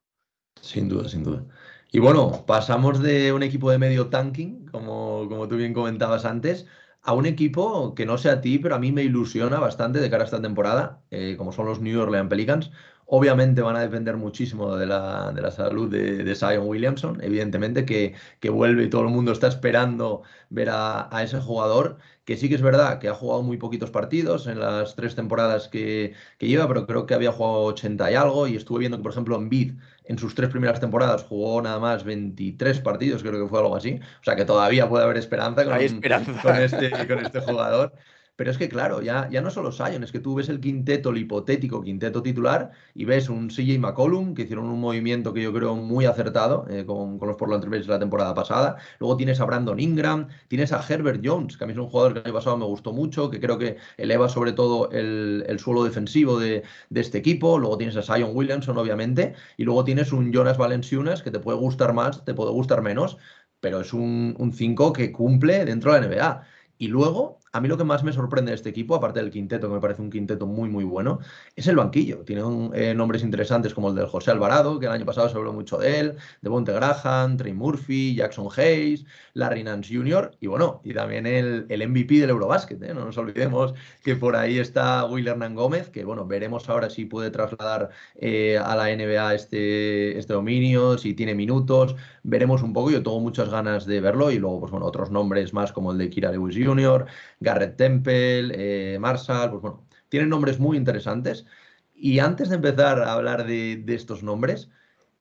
[0.60, 1.46] Sin duda, sin duda.
[1.92, 6.66] Y bueno, pasamos de un equipo de medio tanking, como, como tú bien comentabas antes,
[7.02, 10.10] a un equipo que no sé a ti, pero a mí me ilusiona bastante de
[10.10, 12.72] cara a esta temporada, eh, como son los New Orleans Pelicans.
[13.14, 17.84] Obviamente van a depender muchísimo de la, de la salud de, de, Zion Williamson, evidentemente
[17.84, 22.38] que, que, vuelve y todo el mundo está esperando ver a, a, ese jugador, que
[22.38, 26.14] sí que es verdad que ha jugado muy poquitos partidos en las tres temporadas que,
[26.38, 29.12] que lleva, pero creo que había jugado 80 y algo y estuve viendo que, por
[29.12, 29.74] ejemplo, en Bid
[30.06, 34.00] en sus tres primeras temporadas jugó nada más 23 partidos, creo que fue algo así,
[34.22, 36.42] o sea que todavía puede haber esperanza con, esperanza.
[36.42, 37.94] con, este, con este jugador.
[38.42, 41.12] Pero es que, claro, ya, ya no solo Sion, es que tú ves el quinteto,
[41.12, 45.54] el hipotético quinteto titular, y ves un CJ McCollum, que hicieron un movimiento que yo
[45.54, 48.78] creo muy acertado eh, con, con, los Portland Trailblazers la temporada pasada.
[48.98, 52.14] Luego tienes a Brandon Ingram, tienes a Herbert Jones, que a mí es un jugador
[52.14, 55.60] que el año pasado me gustó mucho, que creo que eleva sobre todo el, el
[55.60, 57.60] suelo defensivo de, de, este equipo.
[57.60, 61.60] Luego tienes a Sion Williamson, obviamente, y luego tienes un Jonas Valenciunas, que te puede
[61.60, 63.18] gustar más, te puede gustar menos,
[63.60, 66.44] pero es un 5 que cumple dentro de la NBA.
[66.80, 69.68] Y luego a mí lo que más me sorprende de este equipo, aparte del quinteto,
[69.68, 71.20] que me parece un quinteto muy, muy bueno,
[71.56, 72.20] es el banquillo.
[72.20, 72.42] Tiene
[72.74, 75.78] eh, nombres interesantes como el del José Alvarado, que el año pasado se habló mucho
[75.78, 80.32] de él, de Bonte Graham, Trey Murphy, Jackson Hayes, Larry Nance Jr.
[80.40, 82.82] y bueno, y también el, el MVP del Eurobásquet.
[82.84, 82.94] ¿eh?
[82.94, 87.06] No nos olvidemos que por ahí está Will Hernán Gómez, que bueno, veremos ahora si
[87.06, 92.92] puede trasladar eh, a la NBA este, este dominio, si tiene minutos, veremos un poco.
[92.92, 95.98] Yo tengo muchas ganas de verlo y luego, pues bueno, otros nombres más como el
[95.98, 97.06] de Kira Lewis Jr.,
[97.42, 101.46] Garrett Temple, eh, Marshall, pues bueno, tienen nombres muy interesantes.
[101.94, 104.70] Y antes de empezar a hablar de, estos nombres,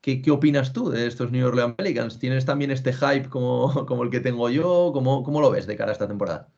[0.01, 2.19] ¿qué, ¿qué, opinas tú de estos New Orleans Pelicans?
[2.19, 4.91] ¿Tienes también este hype como, como el que tengo yo?
[4.93, 6.49] ¿Cómo, ¿Cómo, lo ves de cara a esta temporada?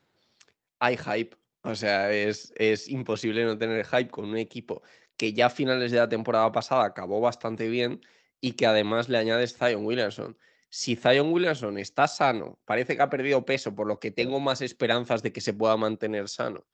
[0.80, 1.36] Hay hype.
[1.62, 4.82] O sea, es, es imposible no tener hype con un equipo
[5.16, 8.00] que ya a finales de la temporada pasada acabó bastante bien
[8.40, 10.36] y que además le añades Zion Williamson
[10.74, 14.62] si Zion Williamson está sano, parece que ha perdido peso, por lo que tengo más
[14.62, 16.64] esperanzas de que se pueda mantener sano,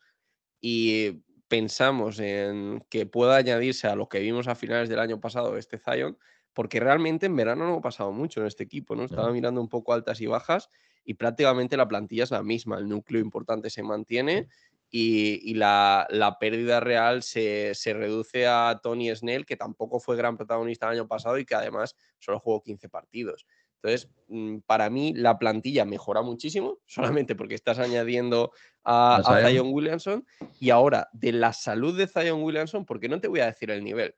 [0.61, 5.57] y pensamos en que pueda añadirse a lo que vimos a finales del año pasado
[5.57, 6.17] este Zion,
[6.53, 9.03] porque realmente en verano no ha pasado mucho en este equipo, ¿no?
[9.03, 10.71] Estaba mirando un poco altas y bajas
[11.05, 14.49] y prácticamente la plantilla es la misma, el núcleo importante se mantiene
[14.91, 20.37] y, la, la, pérdida real se, se, reduce a Tony Snell, que tampoco fue gran
[20.37, 23.45] protagonista el año pasado y que además solo jugó 15 partidos.
[23.83, 28.53] Entonces, mm, para mí la plantilla mejora muchísimo, solamente porque estás añadiendo
[28.85, 30.27] a, a, Zion Williamson.
[30.61, 33.85] Y ahora, de la salud de Zion Williamson, porque no te voy a decir el
[33.85, 34.15] nivel.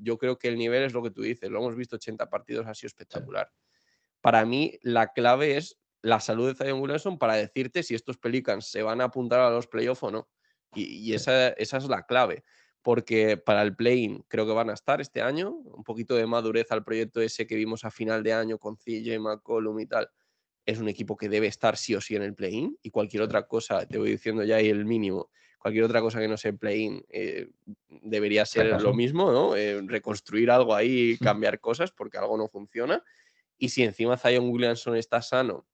[0.00, 2.66] Yo creo que el nivel es lo que tú dices, lo hemos visto 80 partidos,
[2.66, 3.50] ha sido espectacular.
[4.20, 8.66] Para mí, la clave es la salud de Zion Williamson para decirte si estos Pelicans
[8.66, 10.28] se van a apuntar a los playoffs o no.
[10.74, 12.44] Y, y esa, esa es la clave
[12.82, 16.70] porque para el play creo que van a estar este año, un poquito de madurez
[16.72, 20.08] al proyecto ese que vimos a final de año con CJ McCollum y tal.
[20.64, 23.46] Es un equipo que debe estar sí o sí en el play-in y cualquier otra
[23.46, 27.04] cosa, te voy diciendo ya ahí el mínimo, cualquier otra cosa que no sea play-in
[27.08, 27.50] eh,
[27.88, 29.56] debería ser lo mismo, ¿no?
[29.56, 33.02] Eh, reconstruir algo ahí, cambiar cosas porque algo no funciona.
[33.58, 35.66] Y si encima Zion Williamson está sano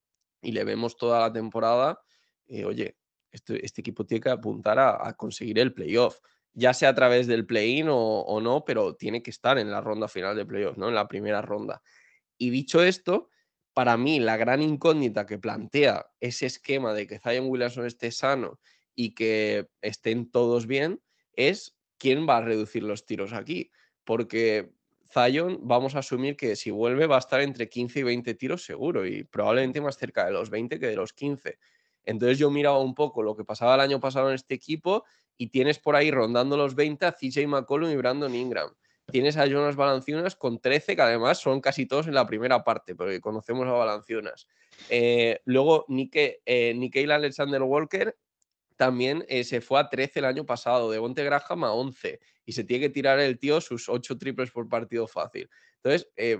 [0.42, 2.00] y le vemos toda la temporada,
[2.48, 2.96] eh, oye,
[3.30, 6.18] este, este, equipo tiene que apuntar a, a conseguir el playoff
[6.56, 10.08] ya sea a través del play-in o, no, pero tiene que estar en la ronda
[10.08, 10.88] final de playoffs, ¿no?
[10.88, 11.82] En la primera ronda.
[12.38, 13.28] Y dicho esto,
[13.74, 18.58] para mí la gran incógnita que plantea ese esquema de que Zion Williamson esté sano
[18.94, 21.02] y que estén todos bien
[21.34, 23.70] es quién va a reducir los tiros aquí.
[24.04, 24.72] Porque
[25.12, 28.64] Zion, vamos a asumir que si vuelve va a estar entre 15 y 20 tiros
[28.64, 31.58] seguro y probablemente más cerca de los 20 que de los 15.
[32.06, 35.04] Entonces yo miraba un poco lo que pasaba el año pasado en este equipo
[35.36, 38.70] y tienes por ahí rondando los 20 a CJ McCollum y Brandon Ingram.
[39.10, 42.96] Tienes a Jonas Valanciunas con 13, que además son casi todos en la primera parte,
[42.96, 44.48] porque conocemos a Valanciunas.
[44.88, 48.16] Eh, luego, Nike, eh, Alexander Walker
[48.76, 52.52] también eh, se fue a 13 el año pasado, de Bonte Graham a 11, y
[52.52, 55.48] se tiene que tirar el tío sus 8 triples por partido fácil.
[55.76, 56.38] Entonces, eh,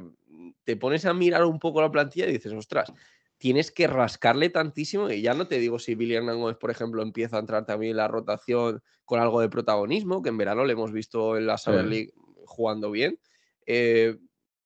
[0.64, 2.92] te pones a mirar un poco la plantilla y dices, ostras,
[3.38, 5.10] tienes que rascarle tantísimo.
[5.10, 7.96] Y ya no te digo si Billy Hernández, por ejemplo, empieza a entrar también en
[7.98, 11.84] la rotación con algo de protagonismo, que en verano le hemos visto en la Summer
[11.84, 12.12] League
[12.44, 13.18] jugando bien.
[13.66, 14.16] Eh,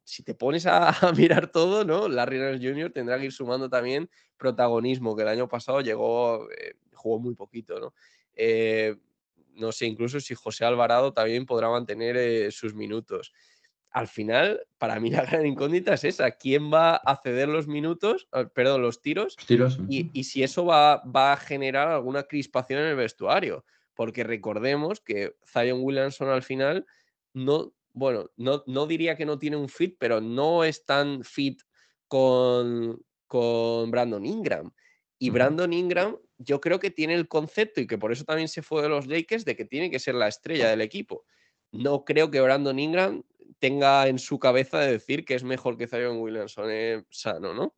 [0.05, 2.09] si te pones a, mirar todo, ¿no?
[2.09, 2.93] Larry Nance Jr.
[2.93, 7.79] tendrá que ir sumando también protagonismo, que el año pasado llegó, eh, jugó muy poquito,
[7.79, 7.95] ¿no?
[8.35, 8.97] Eh,
[9.55, 13.33] no sé, incluso si José Alvarado también podrá mantener sus minutos
[13.91, 18.29] al final, para mí la gran incógnita es esa, ¿quién va a ceder los minutos,
[18.33, 19.37] ah, perdón, los tiros?
[19.89, 25.35] Y, si eso va, va, a generar alguna crispación en el vestuario, porque recordemos que
[25.47, 26.87] Zion Williamson al final
[27.33, 31.61] no, bueno, no, no diría que no tiene un fit, pero no es tan fit
[32.09, 34.73] con, con Brandon Ingram.
[35.19, 38.63] Y Brandon Ingram, yo creo que tiene el concepto y que por eso también se
[38.63, 41.27] fue de los Lakers de que tiene que ser la estrella del equipo
[41.73, 43.23] no creo que Brandon Ingram
[43.59, 47.75] tenga en su cabeza de decir que es mejor que Zion Williamson eh, sano, ¿no?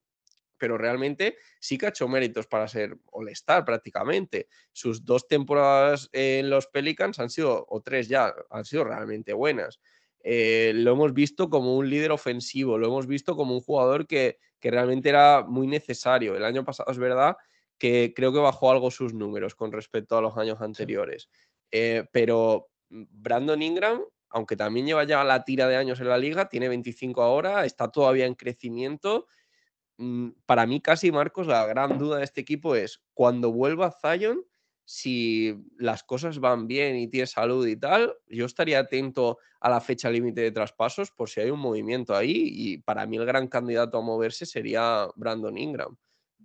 [0.57, 4.47] Pero realmente sí que ha hecho méritos para ser All-Star prácticamente.
[4.73, 9.81] Sus dos temporadas en los Pelicans han sido, o tres ya, han sido realmente buenas.
[10.23, 14.39] Eh, lo hemos visto como un líder ofensivo, lo hemos visto como un jugador que,
[14.61, 16.37] que realmente era muy necesario.
[16.37, 17.37] El año pasado es verdad
[17.77, 21.29] que creo que bajó algo sus números con respecto a los años anteriores.
[21.73, 26.49] Eh, pero Brandon Ingram, aunque también lleva ya la tira de años en la liga,
[26.49, 29.27] tiene 25 ahora, está todavía en crecimiento.
[29.99, 34.45] Mm, para mí, casi Marcos, la gran duda de este equipo es cuando vuelva Zion,
[34.85, 39.81] si las cosas van bien y tiene salud y tal, yo estaría atento a la
[39.81, 42.33] fecha límite de traspasos por si hay un movimiento ahí.
[42.35, 45.97] Y para mí, el gran candidato a moverse sería Brandon Ingram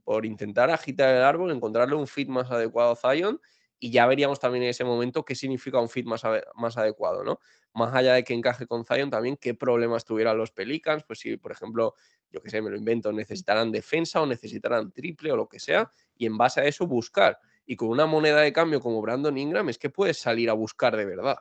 [0.04, 3.42] por intentar agitar el árbol, encontrarle un fit más adecuado a Zion
[3.80, 6.24] y ya veríamos también en ese momento qué significa un fit más,
[6.56, 7.40] más adecuado, ¿no?
[7.74, 11.38] Más allá de que encaje con Zion, también qué problemas tuvieran los Pelicans, pues si,
[11.38, 11.94] por ejemplo,
[12.32, 15.92] yo que sé, me lo invento, necesitarán defensa o necesitarán triple o lo que sea,
[16.16, 17.40] y en base a eso buscar.
[17.66, 20.96] Y con una moneda de cambio como Brandon Ingram es que puedes salir a buscar
[20.96, 21.38] de verdad.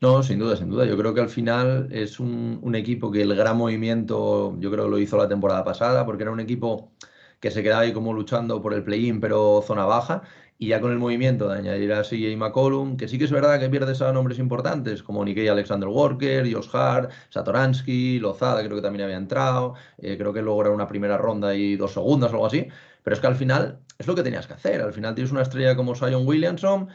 [0.00, 0.84] No, sin duda, sin duda.
[0.84, 4.90] Yo creo que al final es un, equipo que el gran movimiento, yo creo que
[4.90, 6.92] lo hizo la temporada pasada, porque era un equipo
[7.40, 10.22] que se quedaba ahí como luchando por el play-in, pero zona baja.
[10.58, 13.60] Y ya con el movimiento de añadir a CJ McCollum, que sí que es verdad
[13.60, 18.82] que pierdes a nombres importantes como Nikkei Alexander Walker, Josh Hart, Satoransky, Lozada, creo que
[18.82, 22.34] también había entrado, eh, creo que luego era una primera ronda y dos segundas o
[22.34, 22.66] algo así.
[23.04, 24.80] Pero es que al final es lo que tenías que hacer.
[24.82, 26.88] Al final tienes una estrella como Sion Williamson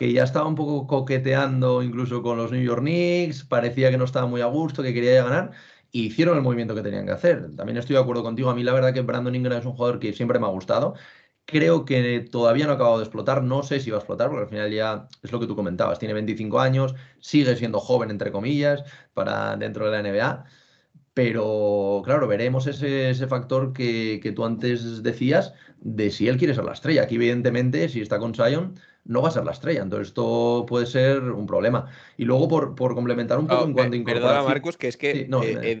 [0.00, 4.04] que ya estaba un poco coqueteando incluso con los New York Knicks, parecía que no
[4.04, 5.50] estaba muy a gusto, que quería ganar,
[5.92, 7.54] y hicieron el movimiento que tenían que hacer.
[7.56, 9.98] También estoy de acuerdo contigo, a mí la verdad que Brandon Ingram es un jugador
[9.98, 10.94] que siempre me ha gustado.
[11.50, 14.44] Creo que todavía no ha acabado de explotar, no sé si va a explotar, porque
[14.44, 18.30] al final ya es lo que tú comentabas, tiene 25 años, sigue siendo joven, entre
[18.30, 18.84] comillas,
[19.14, 20.44] para dentro de la NBA.
[21.14, 26.64] Pero claro, veremos ese, factor que, que, tú antes decías de si él quiere ser
[26.64, 27.02] la estrella.
[27.02, 29.82] Aquí, evidentemente, si está con Sion, no va a ser la estrella.
[29.82, 31.90] Entonces, esto puede ser un problema.
[32.16, 35.28] Y luego, por, por complementar un poco en cuanto a Perdona, Marcos, que es que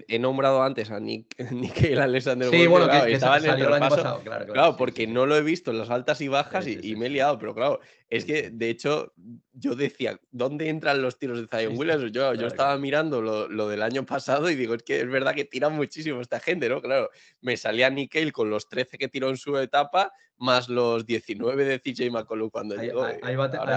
[0.08, 2.48] he, nombrado antes a Nick, Nick Alexander.
[2.50, 4.52] Sí, bueno, que, estaba en el, año pasado, claro.
[4.52, 7.38] Claro, porque no lo he visto en las altas y bajas y, me he liado,
[7.38, 9.12] pero claro, es que de hecho
[9.52, 12.12] yo decía, ¿dónde entran los tiros de Zion Williams?
[12.12, 15.34] Yo, yo estaba mirando lo, lo, del año pasado y digo, es que es verdad
[15.34, 16.80] que tiran muchísimo esta gente, ¿no?
[16.80, 17.10] Claro,
[17.40, 21.78] me salía Nickel con los 13 que tiró en su etapa, más los 19 de
[21.78, 23.04] CJ McCollum cuando llegó.
[23.22, 23.68] Ahí, va, a tener,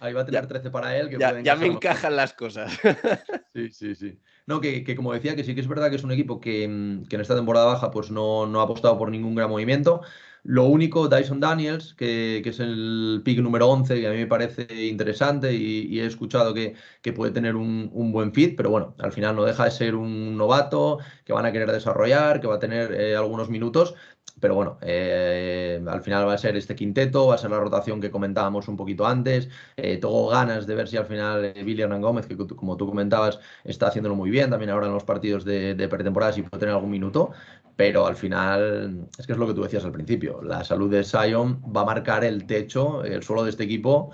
[0.00, 1.10] ahí va a tener 13 para él.
[1.18, 2.72] ya, me encajan las cosas.
[3.54, 4.18] sí, sí, sí.
[4.46, 6.68] No, que, que, como decía, que sí que es verdad que es un equipo que,
[6.68, 10.02] mm, que en esta temporada baja pues no, no, ha apostado por ningún gran movimiento.
[10.48, 14.26] Lo único, Dyson Daniels, que, que, es el pick número 11, que a mí me
[14.28, 18.94] parece interesante y, he escuchado que, que puede tener un, un, buen fit, pero bueno,
[19.00, 22.56] al final no deja de ser un novato que van a querer desarrollar, que va
[22.56, 23.96] a tener eh, algunos minutos,
[24.40, 28.00] pero bueno, eh, al final va a ser este quinteto, va a ser la rotación
[28.00, 29.48] que comentábamos un poquito antes.
[29.76, 32.86] Eh, tengo ganas de ver si al final eh, Billy Hernán Gómez, que como tú
[32.86, 36.74] comentabas, está haciéndolo muy bien también ahora en los partidos de, pretemporada, si puede tener
[36.74, 37.32] algún minuto.
[37.76, 41.04] Pero al final, es que es lo que tú decías al principio, la salud de
[41.04, 44.10] Sion va a marcar el techo, el suelo de este equipo.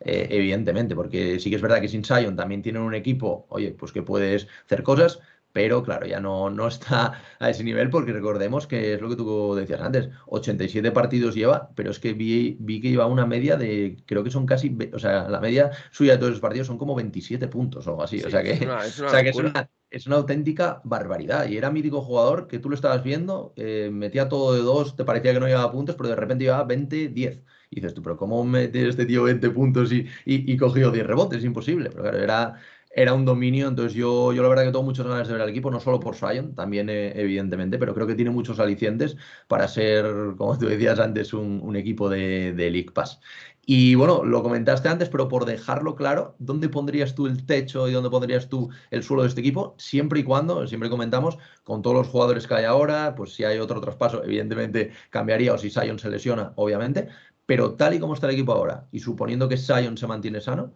[0.00, 3.92] evidentemente, porque sí que es verdad que sin Sion también tienen un equipo, oye, pues
[3.92, 5.20] que puedes hacer cosas,
[5.52, 9.16] pero claro, ya no, no está a ese nivel porque recordemos que es lo que
[9.16, 13.56] tú decías antes, 87 partidos lleva, pero es que vi, vi que lleva una media
[13.56, 16.78] de, creo que son casi, o sea, la media suya de todos los partidos son
[16.78, 19.36] como 27 puntos o algo así, o sea que, es una, o sea que es,
[19.36, 23.90] una, es, una, auténtica barbaridad y era mítico jugador que tú lo estabas viendo, eh,
[23.92, 27.08] metía todo de dos, te parecía que no llevaba puntos, pero de repente llevaba 20,
[27.08, 27.42] 10.
[27.72, 31.06] Y dices tú, pero ¿cómo mete este tío 20 puntos y, y, y cogió 10
[31.06, 31.38] rebotes?
[31.38, 31.88] Es imposible.
[31.90, 32.56] Pero claro, era,
[32.90, 33.68] era un dominio.
[33.68, 36.00] Entonces yo, yo la verdad que tengo muchas ganas de ver al equipo, no solo
[36.00, 39.16] por Sion, también eh, evidentemente, pero creo que tiene muchos alicientes
[39.48, 40.04] para ser,
[40.36, 43.20] como tú decías antes, un, equipo de, de, League Pass.
[43.64, 47.92] Y bueno, lo comentaste antes, pero por dejarlo claro, ¿dónde pondrías tú el techo y
[47.92, 49.76] dónde pondrías tú el suelo de este equipo?
[49.78, 53.58] Siempre y cuando, siempre comentamos, con todos los jugadores que hay ahora, pues si hay
[53.58, 57.08] otro traspaso, evidentemente cambiaría, o si Sion se lesiona, obviamente,
[57.46, 60.72] pero tal y como está el equipo ahora, y suponiendo que Sion se mantiene sano,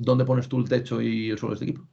[0.00, 1.86] ¿dónde pones tú el techo y el suelo de este equipo?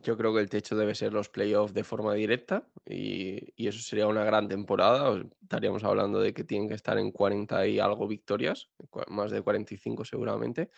[0.00, 4.06] Yo creo que el techo debe ser los playoffs de forma directa y, eso sería
[4.06, 5.20] una gran temporada.
[5.42, 8.68] Estaríamos hablando de que tienen que estar en 40 y algo victorias,
[9.08, 10.70] más de 45 seguramente.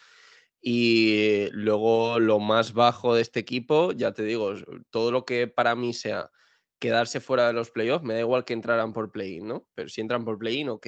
[0.62, 4.54] Y luego lo más bajo de este equipo, ya te digo,
[4.88, 6.30] todo lo que para mí sea
[6.78, 9.66] quedarse fuera de los playoffs, me da igual que entraran por play-in, ¿no?
[9.74, 10.86] Pero si entran por play-in, ok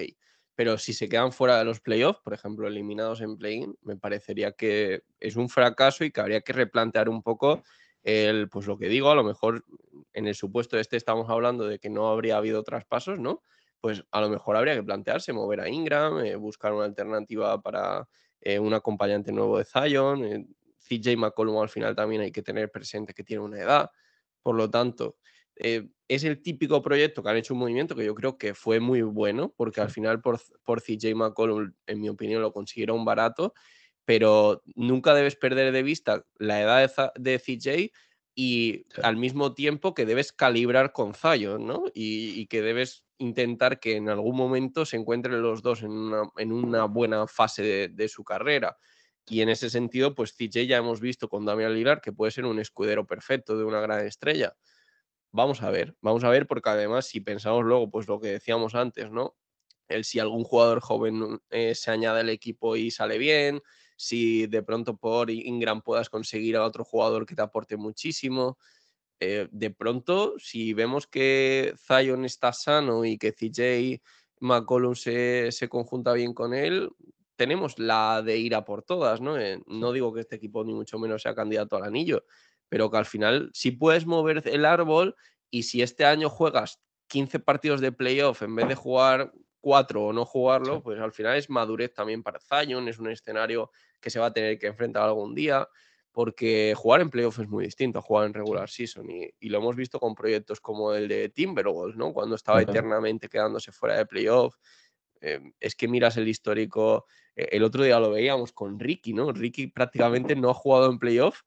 [0.55, 4.53] pero si se quedan fuera de los playoffs, por ejemplo, eliminados en play-in, me parecería
[4.53, 7.63] que es un fracaso y que habría que replantear un poco
[8.03, 9.65] el, pues lo que digo, a lo mejor
[10.13, 13.43] en el supuesto este estamos hablando de que no habría habido traspasos, ¿no?
[13.81, 18.09] Pues a lo mejor habría que plantearse mover a Ingram, eh, buscar una alternativa para
[18.41, 20.25] eh, un acompañante nuevo de Zion.
[20.25, 20.47] Eh,
[20.79, 23.91] CJ McCollum al final también hay que tener presente que tiene una edad.
[24.43, 25.17] Por lo tanto,
[26.15, 29.03] es el típico proyecto que han hecho un movimiento que yo creo que fue muy
[29.03, 33.55] bueno, porque al final por, por CJ McCollum, en mi opinión, lo consiguieron barato
[34.05, 37.93] pero nunca debes perder de vista la edad de, CJ
[38.35, 41.85] y al mismo tiempo que debes calibrar con Zion, ¿no?
[41.95, 45.91] Y, que debes intentar que en algún momento se encuentren los dos en
[46.53, 48.77] una, buena fase de, su carrera.
[49.29, 52.45] Y en ese sentido, pues CJ ya hemos visto con Damian Lillard que puede ser
[52.45, 54.57] un escudero perfecto de una gran estrella.
[55.33, 58.75] Vamos a ver, vamos a ver, porque además, si pensamos luego, pues lo que decíamos
[58.75, 59.35] antes, ¿no?
[59.89, 63.63] El si algún jugador joven eh, se añade al equipo y sale bien,
[63.97, 68.59] si de pronto por Ingram puedas conseguir a otro jugador que te aporte muchísimo.
[69.21, 74.03] Eh, de pronto, si vemos que Zion está sano y que CJ
[74.41, 76.91] McCollum se, conjunta bien con él,
[77.37, 79.39] tenemos la de ir a por todas, ¿no?
[79.39, 82.25] Eh, no digo que este equipo ni mucho menos sea candidato al anillo,
[82.73, 85.15] pero que al final si puedes mover el árbol
[85.51, 89.31] y si este año juegas 15 partidos de playoff en vez de jugar
[89.61, 93.71] 4 o no jugarlo, pues al final es madurez también para Zion, es un escenario
[94.01, 95.69] que se va a tener que enfrentar algún día,
[96.13, 99.77] porque jugar en playoff es muy distinto a jugar en regular season y, lo hemos
[99.77, 102.15] visto con proyectos como el de Timberwolves, ¿no?
[102.15, 104.57] Cuando estaba eternamente quedándose fuera de playoff.
[105.21, 107.05] Eh, es que miras el histórico,
[107.37, 109.31] eh, el otro día lo veíamos con Ricky, ¿no?
[109.31, 111.43] Ricky prácticamente no ha jugado en playoff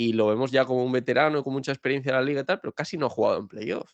[0.00, 2.58] y lo vemos ya como un veterano con mucha experiencia en la liga y tal,
[2.58, 3.92] pero casi no ha jugado en playoff.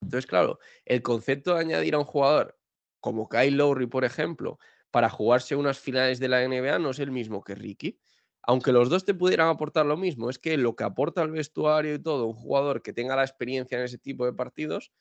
[0.00, 2.56] Entonces, claro, el concepto de añadir a un jugador
[3.00, 4.60] como Kyle Lowry, por ejemplo,
[4.92, 7.98] para jugarse unas finales de la NBA no es el mismo que Ricky.
[8.42, 11.94] Aunque los dos te pudieran aportar lo mismo, es que lo que aporta el vestuario
[11.94, 14.92] y todo, un jugador que tenga la experiencia en ese tipo de partidos,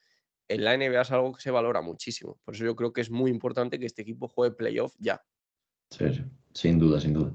[0.48, 2.40] en la NBA es algo que se valora muchísimo.
[2.44, 5.22] Por eso yo creo que es muy importante que este equipo juegue playoff ya.
[5.92, 6.06] Sí,
[6.56, 7.34] sin duda, sin duda.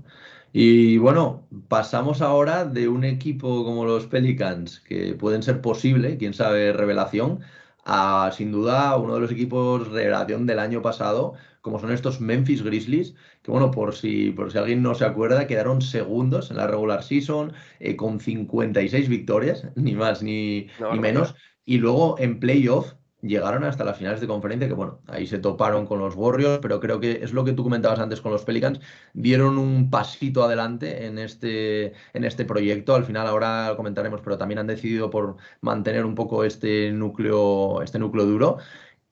[0.57, 6.33] Y bueno, pasamos ahora de un equipo como los Pelicans, que pueden ser posible, quién
[6.33, 7.41] sabe, revelación,
[7.85, 12.63] a sin duda uno de los equipos revelación del año pasado, como son estos Memphis
[12.63, 16.69] Grizzlies, que bueno, por si, por si alguien no se acuerda, quedaron segundos en la
[16.69, 21.35] regular season eh, con 56 victorias, ni más ni, ni menos.
[21.65, 22.95] Y luego en playoff
[23.27, 26.81] llegaron hasta las finales de conferencia, que bueno, ahí se toparon con los Warriors, pero
[26.81, 28.81] creo que es lo que tú comentabas antes con los Pelicans,
[29.15, 34.39] dieron un pasito adelante en este, en este proyecto, al final ahora lo comentaremos, pero
[34.39, 38.59] también han decidido por mantener un poco este núcleo, este núcleo duro.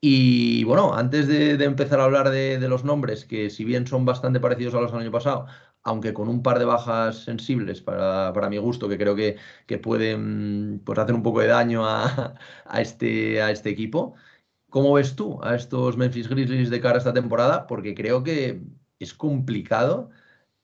[0.04, 4.04] Y bueno, antes de, empezar a hablar de, de, los nombres, que si bien son
[4.04, 5.46] bastante parecidos a los del año pasado,
[5.84, 9.38] aunque con un par de bajas sensibles para, mi gusto, que creo que,
[9.78, 12.34] pueden pues, hacer un poco de daño a,
[12.78, 14.14] este, a este equipo.
[14.70, 17.66] ¿Cómo ves tú a estos Memphis Grizzlies de cara a esta temporada?
[17.66, 18.62] Porque creo que
[18.98, 20.10] es complicado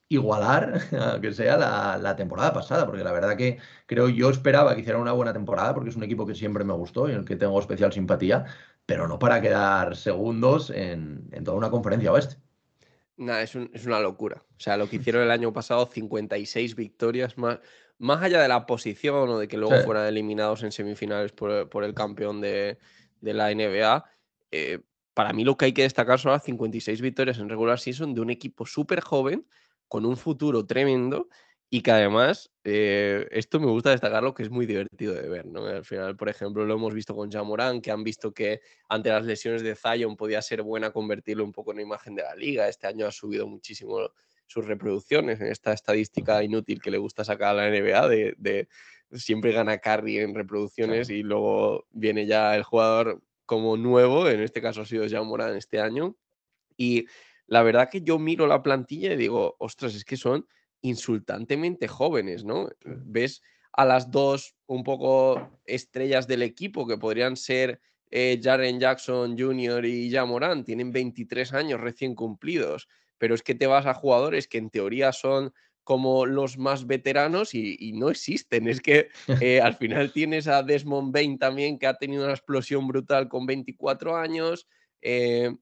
[0.09, 0.81] igualar,
[1.23, 1.57] que sea
[1.99, 5.75] la, temporada pasada, porque la verdad que creo yo esperaba que hiciera una buena temporada,
[5.75, 8.47] porque es un equipo que siempre me gustó y en el que tengo especial simpatía,
[8.87, 12.48] pero no para quedar segundos en, en toda una conferencia oeste.
[13.19, 14.45] Nada, es, una locura.
[14.57, 17.59] O sea, lo que hicieron el año pasado, 56 victorias, más,
[17.99, 21.95] más allá de la posición o de que luego fueran eliminados en semifinales por, el
[21.95, 22.79] campeón de,
[23.21, 24.05] la NBA,
[24.53, 24.79] eh,
[25.15, 28.21] para mí lo que hay que destacar son las 56 victorias en regular season de
[28.21, 29.47] un equipo súper joven,
[29.89, 31.29] con un futuro tremendo
[31.71, 35.67] y que además, eh, esto me gusta destacarlo, que es muy divertido de ver, ¿no?
[35.67, 39.25] Al final, por ejemplo, lo hemos visto con Jamoran, que han visto que ante las
[39.27, 42.69] lesiones de Zion podía ser buena convertirlo un poco en imagen de la liga.
[42.69, 44.11] Este año ha subido muchísimo
[44.47, 48.69] sus reproducciones en esta estadística inútil que le gusta sacar a la NBA de,
[49.13, 54.63] siempre gana carry en reproducciones y luego viene ya el jugador como nuevo, en este
[54.63, 56.17] caso ha sido Jamoran este año.
[56.79, 57.07] Y
[57.47, 60.47] la verdad que yo miro la plantilla y digo, ostras, es que son
[60.83, 62.69] insultantemente jóvenes, ¿no?
[62.85, 69.39] Ves a las dos un poco estrellas del equipo que podrían ser eh, Jaren Jackson
[69.39, 69.85] Jr.
[69.85, 72.89] y Jamoran, tienen 23 años recién cumplidos,
[73.19, 75.53] pero es que te vas a jugadores que en teoría son
[75.85, 78.69] como los más veteranos y, no existen.
[78.69, 79.09] Es que
[79.41, 83.47] eh, al final tienes a Desmond Bain también que ha tenido una explosión brutal con
[83.47, 84.69] 24 años.
[85.01, 85.55] Eh,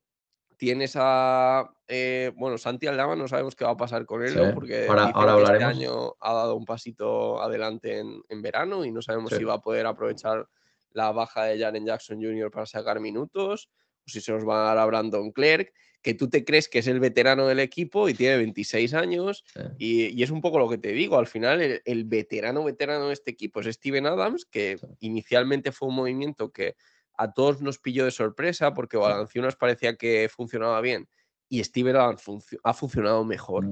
[0.56, 1.70] Tienes a.
[1.86, 4.54] Eh, bueno, Santi Aldama no sabemos qué va a pasar con él, ¿no?
[4.54, 9.54] Porque este año ha dado un pasito adelante en, verano y no sabemos si va
[9.54, 10.48] a poder aprovechar
[10.92, 12.50] la baja de Jaren Jackson Jr.
[12.50, 13.68] para sacar minutos
[14.06, 16.78] o si se nos va a dar a Brandon Clerk, que tú te crees que
[16.78, 19.44] es el veterano del equipo y tiene 26 años.
[19.76, 23.32] Y, es un poco lo que te digo, al final el, veterano veterano de este
[23.32, 26.76] equipo es Steven Adams, que inicialmente fue un movimiento que
[27.16, 31.08] a todos nos pilló de sorpresa porque Valanciunas parecía que funcionaba bien
[31.48, 32.24] y Steven Adams
[32.62, 33.64] ha funcionado mejor,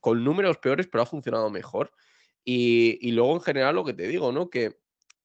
[0.00, 1.92] con números peores, pero ha funcionado mejor.
[2.44, 4.50] Y, luego en general lo que te digo, ¿no?
[4.50, 4.78] Que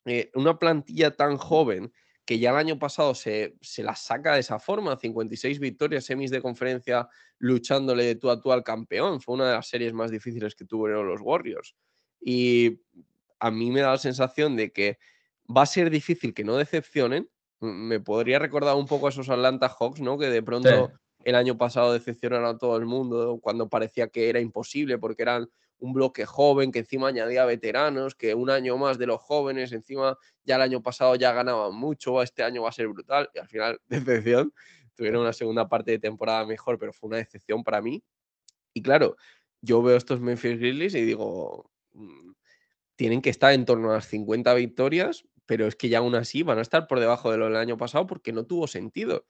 [0.05, 1.93] eh, una plantilla tan joven
[2.25, 6.31] que ya el año pasado se, se la saca de esa forma, 56 victorias, semis
[6.31, 7.07] de conferencia,
[7.37, 9.21] luchándole de tú a tú al campeón.
[9.21, 11.75] Fue una de las series más difíciles que tuvieron los Warriors.
[12.19, 12.81] Y
[13.39, 14.97] a mí me da la sensación de que
[15.55, 17.29] va a ser difícil que no decepcionen.
[17.59, 20.17] Me podría recordar un poco a esos Atlanta Hawks, ¿no?
[20.17, 20.91] Que de pronto
[21.23, 25.49] el año pasado decepcionaron a todo el mundo cuando parecía que era imposible porque eran
[25.81, 30.17] un bloque joven que encima añadía veteranos, que un año más de los jóvenes, encima
[30.43, 33.47] ya el año pasado ya ganaban mucho, este año va a ser brutal y al
[33.47, 34.53] final decepción.
[34.95, 38.03] Tuvieron una segunda parte de temporada mejor, pero fue una decepción para mí.
[38.73, 39.17] Y claro,
[39.61, 42.31] yo veo estos Memphis Grizzlies y digo, mm,
[42.95, 46.43] tienen que estar en torno a las 50 victorias, pero es que ya aún así
[46.43, 49.25] van a estar por debajo de lo del año pasado porque no tuvo sentido.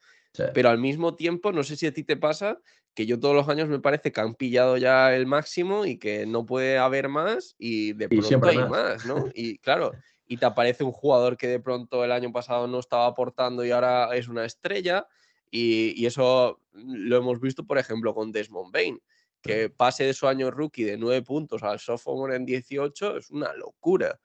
[0.54, 2.60] Pero al mismo tiempo, no sé si a ti te pasa,
[2.94, 6.24] que yo todos los años me parece que han pillado ya el máximo y que
[6.24, 9.04] no puede haber más y de pronto hay más.
[9.04, 9.16] ¿no?
[9.34, 9.90] Y claro,
[10.24, 13.72] y te aparece un jugador que de pronto el año pasado no estaba aportando y
[13.72, 15.08] ahora es una estrella.
[15.50, 19.02] Y, eso lo hemos visto, por ejemplo, con Desmond Bain,
[19.42, 23.52] que pase de su año rookie de 9 puntos al sophomore en 18 es una
[23.54, 24.20] locura.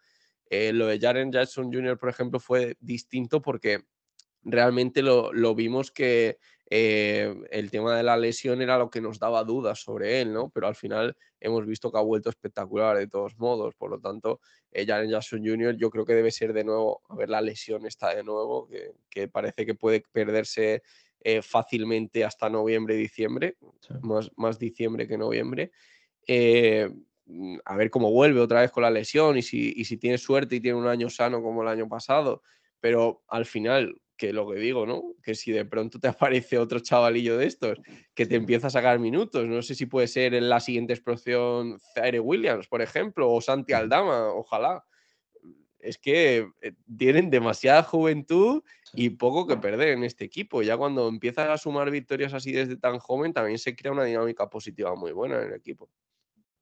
[0.50, 3.84] Eh, lo de Jaren Jackson Jr., por ejemplo, fue distinto porque
[4.48, 6.38] realmente lo, vimos que
[6.70, 10.50] eh, el tema de la lesión era lo que nos daba dudas sobre él, ¿no?
[10.50, 13.76] Pero al final hemos visto que ha vuelto espectacular de todos modos.
[13.76, 14.40] Por lo tanto,
[14.72, 15.76] eh, Jaren Jackson Jr.
[15.78, 18.70] yo creo que debe ser de nuevo, a ver, la lesión está de nuevo,
[19.10, 20.82] que, parece que puede perderse
[21.22, 23.58] eh, fácilmente hasta noviembre, diciembre,
[24.02, 25.72] más, más diciembre que noviembre.
[27.28, 30.18] Mm, a ver cómo vuelve otra vez con la lesión y si, y si tiene
[30.18, 32.42] suerte y tiene un año sano como el año pasado.
[32.80, 35.04] Pero al final, que lo que digo, ¿no?
[35.24, 37.80] Que si de pronto te aparece otro chavalillo de estos
[38.16, 41.80] que te empieza a sacar minutos, no sé si puede ser en la siguiente explosión
[41.94, 44.84] Zaire Williams, por ejemplo, o Santi Aldama, ojalá.
[45.80, 48.64] Es que eh, tienen demasiada juventud
[48.94, 50.64] y poco que perder en este equipo.
[50.64, 54.50] Ya cuando empiezas a sumar victorias así desde tan joven, también se crea una dinámica
[54.50, 55.90] positiva muy buena en el equipo.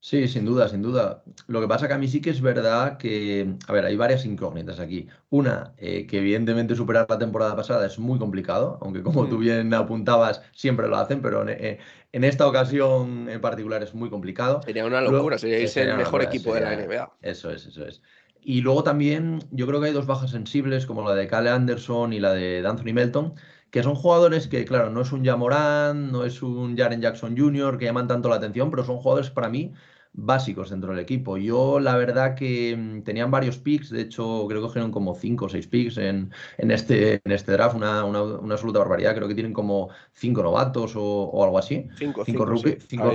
[0.06, 1.24] Sí, sin duda, sin duda.
[1.48, 4.24] Lo que pasa que a mí sí que es verdad que, a ver, hay varias
[4.24, 5.08] incógnitas aquí.
[5.30, 9.74] Una, eh, que evidentemente superar la temporada pasada es muy complicado, aunque como tú bien
[9.74, 11.80] apuntabas, siempre lo hacen, pero en, eh,
[12.12, 14.62] esta ocasión en particular es muy complicado.
[14.62, 17.10] Sería una locura, sería, el mejor equipo de la NBA.
[17.22, 18.00] Eso es, eso es.
[18.40, 22.12] Y luego también yo creo que hay dos bajas sensibles, como la de Cale Anderson
[22.12, 23.34] y la de Anthony Melton,
[23.72, 27.76] que son jugadores que, claro, no es un Jamoran, no es un Jaren Jackson Jr.,
[27.76, 29.74] que llaman tanto la atención, pero son jugadores para mí
[30.16, 31.36] básicos dentro del equipo.
[31.36, 35.44] Yo la verdad que mm, tenían varios picks, de hecho creo que cogieron como 5
[35.44, 39.34] o 6 picks en, en, este, en este draft, una, una, absoluta barbaridad, creo que
[39.34, 41.86] tienen como 5 novatos o, algo así.
[41.98, 42.86] 5 rookies.
[42.88, 43.12] Cinco,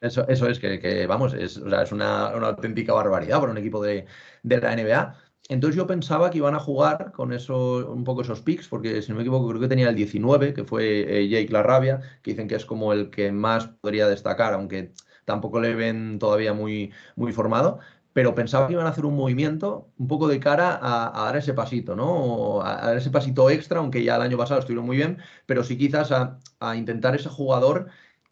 [0.00, 3.52] Eso, eso es que, que vamos, es, o sea, es una, una, auténtica barbaridad para
[3.52, 4.06] un equipo de,
[4.42, 5.16] de la NBA.
[5.48, 9.10] Entonces yo pensaba que iban a jugar con eso, un poco esos picks, porque si
[9.10, 12.48] no me equivoco creo que tenía el 19, que fue eh, Jake Larrabia, que dicen
[12.48, 14.92] que es como el que más podría destacar, aunque
[15.28, 17.78] tampoco le ven todavía muy, muy formado,
[18.14, 21.54] pero pensaba que iban a hacer un movimiento un poco de cara a, dar ese
[21.54, 22.62] pasito, ¿no?
[22.62, 25.76] A, dar ese pasito extra, aunque ya el año pasado estuvieron muy bien, pero sí
[25.78, 27.88] quizás a, intentar ese jugador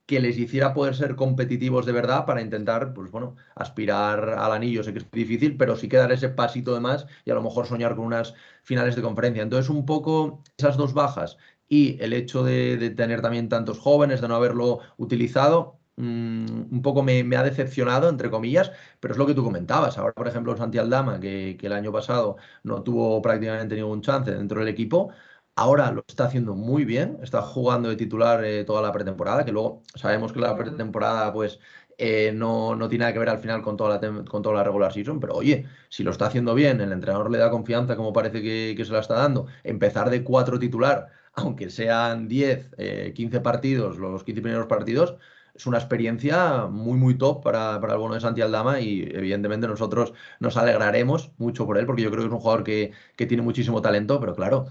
[0.07, 4.83] que les hiciera poder ser competitivos de verdad para intentar, pues bueno, aspirar al anillo.
[4.83, 7.43] Sé que es difícil, pero sí que dar ese pasito de más y a lo
[7.43, 9.43] mejor soñar con unas finales de conferencia.
[9.43, 11.37] Entonces, un poco esas dos bajas
[11.69, 16.83] y el hecho de, de tener también tantos jóvenes, de no haberlo utilizado, Mm, un
[16.83, 18.71] poco me, ha decepcionado, entre comillas,
[19.01, 19.97] pero es lo que tú comentabas.
[19.97, 24.61] Ahora, por ejemplo, Santi Aldama, que, el año pasado no tuvo prácticamente ningún chance dentro
[24.61, 25.11] del equipo,
[25.55, 29.53] ahora lo está haciendo muy bien, está jugando de titular eh, toda la pretemporada, que
[29.53, 31.61] luego sabemos que la pretemporada pues
[31.99, 34.65] eh, no, no, tiene nada que ver al final con toda, la con toda la
[34.65, 38.13] regular season, pero oye, si lo está haciendo bien, el entrenador le da confianza como
[38.13, 42.71] parece que, que se la está dando, empezar de cuatro titular, aunque sean 10,
[43.15, 45.17] 15 eh, partidos, los 15 primeros partidos,
[45.57, 49.67] es una experiencia muy, muy top para, para el bono de Santi Aldama y evidentemente
[49.67, 53.43] nosotros nos alegraremos mucho por él porque yo creo que es un jugador que, tiene
[53.43, 54.67] muchísimo talento, pero claro,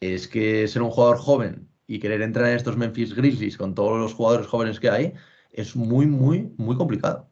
[0.00, 3.98] es que ser un jugador joven y querer entrar en estos Memphis Grizzlies con todos
[3.98, 5.14] los jugadores jóvenes que hay
[5.52, 7.30] es muy, muy, muy complicado.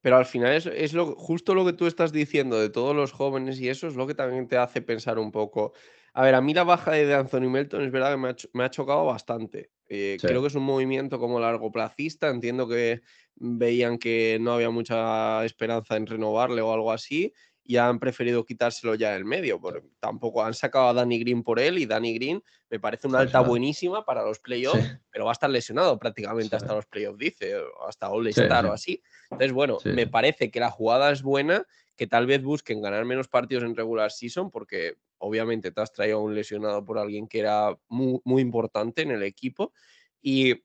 [0.00, 3.12] pero al final es, es lo, justo lo que tú estás diciendo de todos los
[3.12, 5.72] jóvenes y eso es lo que también te hace pensar un poco.
[6.14, 8.64] A ver, a mí la baja de Anthony Melton es verdad que me ha, me
[8.64, 9.70] ha chocado bastante.
[9.88, 12.28] Eh, creo que es un movimiento como largo placista.
[12.28, 13.02] Entiendo que
[13.36, 17.32] veían que no había mucha esperanza en renovarle o algo así
[17.66, 19.60] y han preferido quitárselo ya del medio.
[19.60, 23.20] Porque tampoco han sacado a Danny Green por él y Danny Green me parece una
[23.20, 27.54] alta buenísima para los playoffs, pero va a estar lesionado prácticamente hasta los playoffs, dice,
[27.86, 29.02] hasta All Star o así.
[29.30, 31.66] Entonces, bueno, me parece que la jugada es buena,
[31.96, 36.18] que tal vez busquen ganar menos partidos en regular season, porque obviamente te has traído
[36.18, 39.72] a un lesionado por alguien que era muy, muy importante en el equipo.
[40.20, 40.64] Y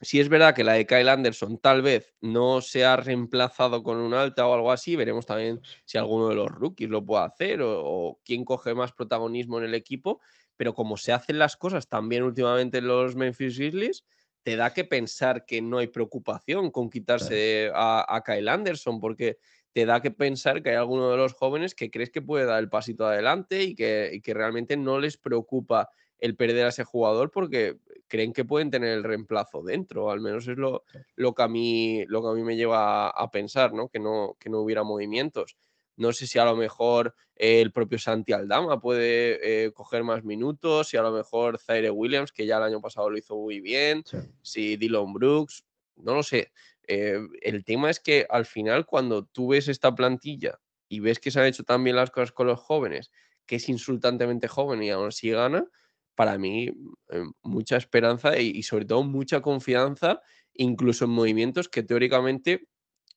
[0.00, 3.96] si es verdad que la de Kyle Anderson tal vez no se ha reemplazado con
[3.96, 7.60] un alta o algo así, veremos también si alguno de los rookies lo puede hacer
[7.62, 10.20] o, quién coge más protagonismo en el equipo.
[10.56, 14.04] Pero como se hacen las cosas también últimamente en los Memphis Grizzlies,
[14.42, 19.38] te da que pensar que no hay preocupación con quitarse a, Kyle Anderson, porque
[19.72, 22.58] te da que pensar que hay alguno de los jóvenes que crees que puede dar
[22.58, 26.84] el pasito adelante y que, y que realmente no les preocupa el perder a ese
[26.84, 31.42] jugador porque creen que pueden tener el reemplazo dentro, al menos es lo, lo, que,
[31.42, 33.88] a mí, lo que a mí me lleva a, pensar, ¿no?
[33.88, 34.36] Que, ¿no?
[34.40, 35.56] que no hubiera movimientos.
[35.96, 40.88] No sé si a lo mejor el propio Santi Aldama puede eh, coger más minutos,
[40.88, 44.02] si a lo mejor Zaire Williams, que ya el año pasado lo hizo muy bien,
[44.42, 45.64] si Dylan Brooks,
[45.96, 46.52] no lo sé.
[46.88, 50.58] Eh, el tema es que al final cuando tú ves esta plantilla
[50.88, 53.10] y ves que se han hecho tan bien las cosas con los jóvenes,
[53.46, 55.66] que es insultantemente joven y aún así gana,
[56.14, 56.68] para mí
[57.10, 60.20] eh, mucha esperanza y, sobre todo mucha confianza,
[60.54, 62.66] incluso en movimientos que teóricamente,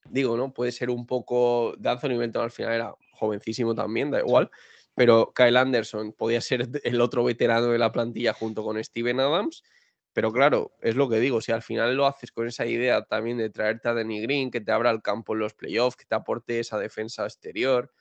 [0.10, 0.54] digo, ¿no?
[0.54, 1.74] Puede ser un poco.
[1.84, 4.52] Anthony Melton al final era jovencísimo también, da igual.
[4.96, 9.64] Pero Kyle Anderson podía ser el otro veterano de la plantilla junto con Steven Adams.
[10.14, 13.38] Pero claro, es lo que digo, si al final lo haces con esa idea también
[13.38, 16.16] de traerte a Danny Green, que te abra el campo en los playoffs, que te
[16.16, 17.94] aporte esa defensa exterior,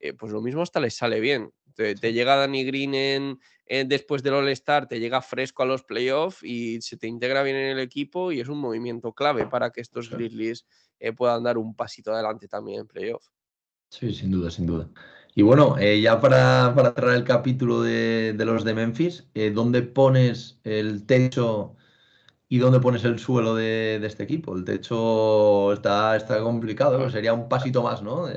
[0.00, 1.52] eh, pues lo mismo hasta les sale bien.
[1.74, 3.38] Te, llega Danny Green en,
[3.88, 7.70] después del All-Star, te llega fresco a los playoffs y se te integra bien en
[7.70, 10.66] el equipo y es un movimiento clave para que estos Grizzlies
[10.98, 13.26] eh, puedan dar un pasito adelante también en playoff.
[13.88, 14.90] Sí, sin duda, sin duda.
[15.34, 20.58] Y bueno, eh, ya para, cerrar el capítulo de, los de Memphis, eh, ¿dónde pones
[20.64, 21.74] el techo
[22.48, 24.54] y dónde pones el suelo de, este equipo?
[24.54, 28.28] El techo está, está complicado, sería un pasito más, ¿no?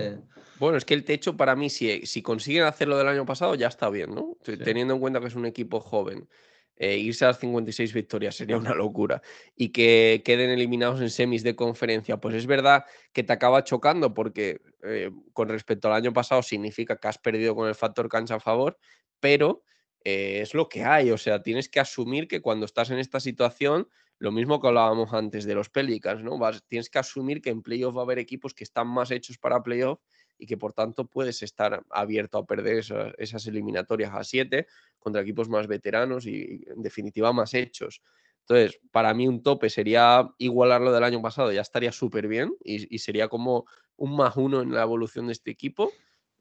[0.58, 3.68] Bueno, es que el techo para mí, si, si consiguen hacerlo del año pasado, ya
[3.68, 4.38] está bien, ¿no?
[4.64, 6.30] Teniendo en cuenta que es un equipo joven.
[6.78, 9.22] Eh, irse a las 56 victorias sería una locura.
[9.56, 14.14] Y que queden eliminados en semis de conferencia, pues es verdad que te acaba chocando
[14.14, 18.36] porque eh, con respecto al año pasado significa que has perdido con el factor cancha
[18.36, 18.78] a favor,
[19.20, 19.64] pero
[20.04, 21.12] eh, es lo que hay.
[21.12, 23.88] O sea, tienes que asumir que cuando estás en esta situación,
[24.20, 26.38] lo mismo que hablábamos antes de los Pelicans, ¿no?
[26.38, 29.38] Vas, tienes que asumir que en playoff va a haber equipos que están más hechos
[29.38, 30.00] para playoff
[30.38, 32.84] y que por tanto puedes estar abierto a perder
[33.18, 34.68] esas, eliminatorias a siete
[35.00, 38.02] contra equipos más veteranos y, en definitiva más hechos.
[38.42, 43.00] Entonces, para mí un tope sería igualarlo del año pasado, ya estaría súper bien y,
[43.00, 43.66] sería como
[43.98, 45.92] un más uno en la evolución de este equipo.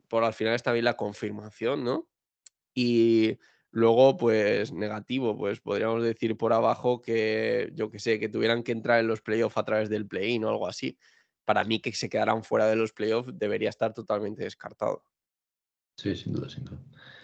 [0.08, 2.06] Por al final está bien la confirmación, ¿no?
[2.74, 3.38] Y
[3.70, 8.72] luego, pues negativo, pues podríamos decir por abajo que, yo que sé, que tuvieran que
[8.72, 10.98] entrar en los playoffs a través del play-in o algo así
[11.44, 15.04] para mí que se quedaran fuera de los playoffs debería estar totalmente descartado.
[15.96, 16.78] Sí, sin duda, sin duda.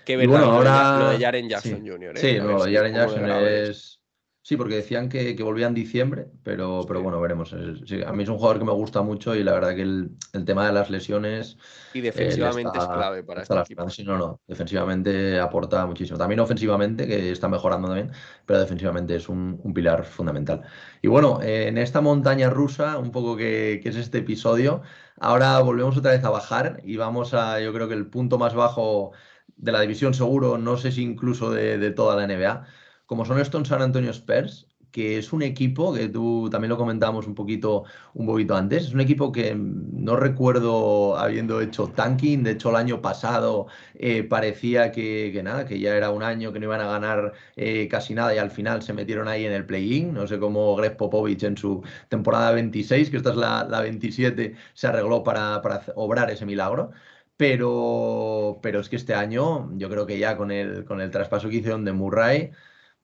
[0.05, 0.99] Qué verdad bueno, ahora...
[0.99, 2.17] lo de Jaren Jackson Jr.
[2.17, 2.21] ¿eh?
[2.21, 4.00] Sí, lo de Jaren Jackson es...
[4.43, 7.53] Sí, porque decían que, que volvía en diciembre, pero, pero bueno, veremos.
[7.53, 10.17] a mí es un jugador que me gusta mucho y la verdad que el,
[10.47, 11.59] tema de las lesiones.
[11.93, 13.85] Y eh, defensivamente es clave para este equipo.
[14.07, 16.17] no, no, defensivamente aporta muchísimo.
[16.17, 18.13] También ofensivamente, que está mejorando también,
[18.47, 20.63] pero defensivamente es un, pilar fundamental.
[21.03, 24.81] Y bueno, en esta montaña rusa, un poco que, que, es este episodio,
[25.21, 28.55] ahora volvemos otra vez a bajar y vamos a, yo creo que el punto más
[28.55, 29.13] bajo
[29.57, 32.67] de la división seguro, no sé si incluso de, de toda la NBA
[33.11, 37.27] como son estos San Antonio Spurs, que es un equipo que tú también lo comentábamos
[37.27, 37.83] un poquito,
[38.15, 42.77] un poquito antes, es un equipo que no recuerdo habiendo hecho tanking, de hecho el
[42.77, 46.87] año pasado eh, parecía que, nada, que ya era un año que no iban a
[46.87, 50.39] ganar eh, casi nada y al final se metieron ahí en el play-in, no sé
[50.39, 55.61] cómo Greg Popovich en su temporada 26, que esta es la, 27, se arregló para,
[55.97, 56.93] obrar ese milagro.
[57.37, 61.49] Pero, pero es que este año, yo creo que ya con el, con el traspaso
[61.49, 62.53] que hicieron de Murray,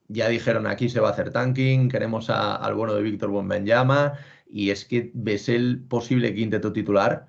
[0.09, 4.71] ya dijeron aquí se va a hacer tanking, queremos al bueno de Víctor Bombenyama y
[4.71, 7.29] es que ves el posible quinteto titular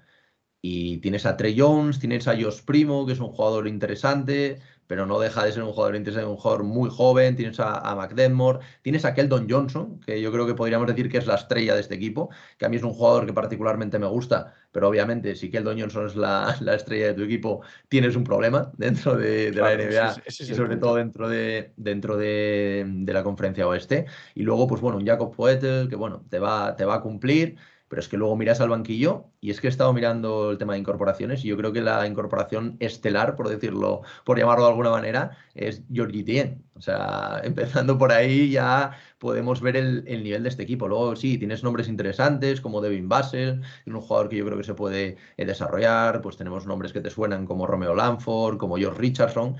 [0.62, 5.06] Y tienes a Trey Jones, tienes a Josh Primo, que es un jugador interesante, pero
[5.06, 7.36] no deja de ser un jugador interesante, un jugador muy joven.
[7.36, 11.18] Tienes a, a McDenmore, tienes a Keldon Johnson, que yo creo que podríamos decir que
[11.18, 14.08] es la estrella de este equipo, que a mí es un jugador que particularmente me
[14.08, 18.72] gusta, pero obviamente si Keldon Johnson es la, estrella de tu equipo, tienes un problema
[18.78, 24.06] dentro de, la NBA y sobre todo dentro, de, dentro de, de, la conferencia oeste.
[24.36, 27.58] Y luego, pues bueno, un Jacob Poetel, que bueno, te va, te va a cumplir
[27.88, 30.74] pero es que luego miras al banquillo y es que he estado mirando el tema
[30.74, 34.90] de incorporaciones y yo creo que la incorporación estelar, por decirlo, por llamarlo de alguna
[34.92, 36.64] manera, es Georgie Tien.
[36.76, 40.88] O sea, empezando por ahí ya podemos ver el, nivel de este equipo.
[40.88, 44.74] Luego sí, tienes nombres interesantes como Devin Basel, un jugador que yo creo que se
[44.74, 49.58] puede eh, desarrollar, pues tenemos nombres que te suenan como Romeo Lanford, como George Richardson,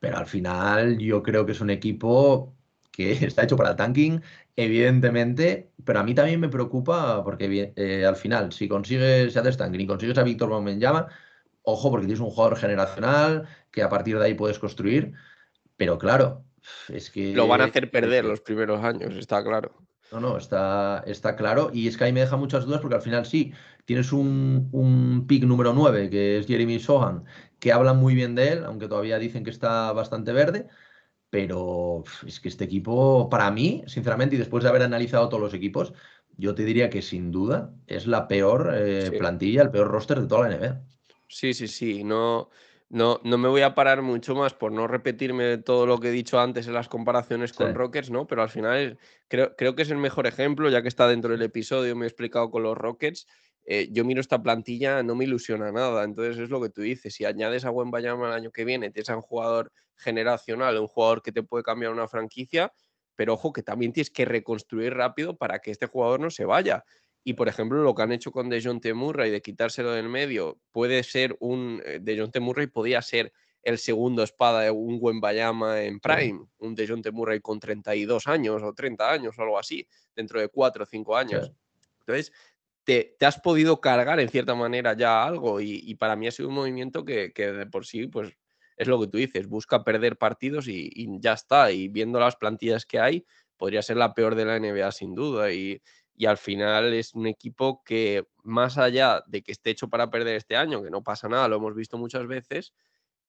[0.00, 2.54] pero al final yo creo que es un equipo
[2.92, 4.20] que está hecho para el tanking,
[4.54, 9.56] evidentemente, pero a mí también me preocupa porque eh, al final, si consigues, si haces
[9.56, 11.08] tanking y consigues a Víctor llama
[11.64, 15.12] ojo, porque tienes un jugador generacional que a partir de ahí puedes construir,
[15.76, 16.44] pero claro,
[16.88, 17.32] es que...
[17.34, 19.72] Lo van a hacer perder los primeros años, está claro.
[20.10, 21.70] No, no, está, está claro.
[21.72, 23.52] Y es que ahí me deja muchas dudas porque al final sí,
[23.86, 27.24] tienes un, un pick número 9, que es Jeremy Sohan,
[27.58, 30.68] que hablan muy bien de él, aunque todavía dicen que está bastante verde
[31.32, 35.54] pero es que este equipo, para mí, sinceramente, y después de haber analizado todos los
[35.54, 35.94] equipos,
[36.36, 40.26] yo te diría que sin duda es la peor eh, plantilla, el peor roster de
[40.26, 40.82] toda la NBA.
[41.28, 42.04] Sí, sí, sí.
[42.04, 42.50] No,
[42.90, 46.12] no, no me voy a parar mucho más por no repetirme todo lo que he
[46.12, 48.26] dicho antes en las comparaciones con Rockets, ¿no?
[48.26, 51.40] Pero al final creo, creo que es el mejor ejemplo, ya que está dentro del
[51.40, 53.26] episodio, me he explicado con los Rockets.
[53.64, 56.04] Eh, yo miro esta plantilla, no me ilusiona nada.
[56.04, 57.14] Entonces es lo que tú dices.
[57.14, 60.88] Si añades a buen Bayama el año que viene, tienes a un jugador generacional, un
[60.88, 62.72] jugador que te puede cambiar una franquicia,
[63.14, 66.84] pero ojo que también tienes que reconstruir rápido para que este jugador no se vaya.
[67.24, 71.02] Y por ejemplo, lo que han hecho con DeJounte Murray de quitárselo del medio, puede
[71.04, 71.80] ser un.
[71.84, 73.32] Eh, DeJounte Murray podía ser
[73.62, 78.60] el segundo espada de un buen Bayama en Prime, un DeJounte Murray con 32 años
[78.62, 79.86] o 30 años o algo así,
[80.16, 81.52] dentro de 4 o 5 años.
[82.00, 82.32] Entonces,
[82.84, 86.54] te, has podido cargar en cierta manera ya algo y, para mí ha sido un
[86.54, 88.36] movimiento que, de por sí, pues
[88.76, 91.70] es lo que tú dices, busca perder partidos y, ya está.
[91.72, 93.24] Y viendo las plantillas que hay,
[93.56, 95.52] podría ser la peor de la NBA sin duda.
[95.52, 95.80] Y,
[96.26, 100.54] al final es un equipo que más allá de que esté hecho para perder este
[100.54, 102.72] año, que no pasa nada, lo hemos visto muchas veces,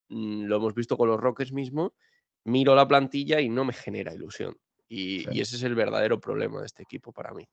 [0.09, 1.95] mm, lo hemos visto con los Rockets mismo,
[2.43, 4.55] miro la plantilla y no me genera ilusión.
[4.87, 7.47] Y, y ese es el verdadero problema de este equipo para mí.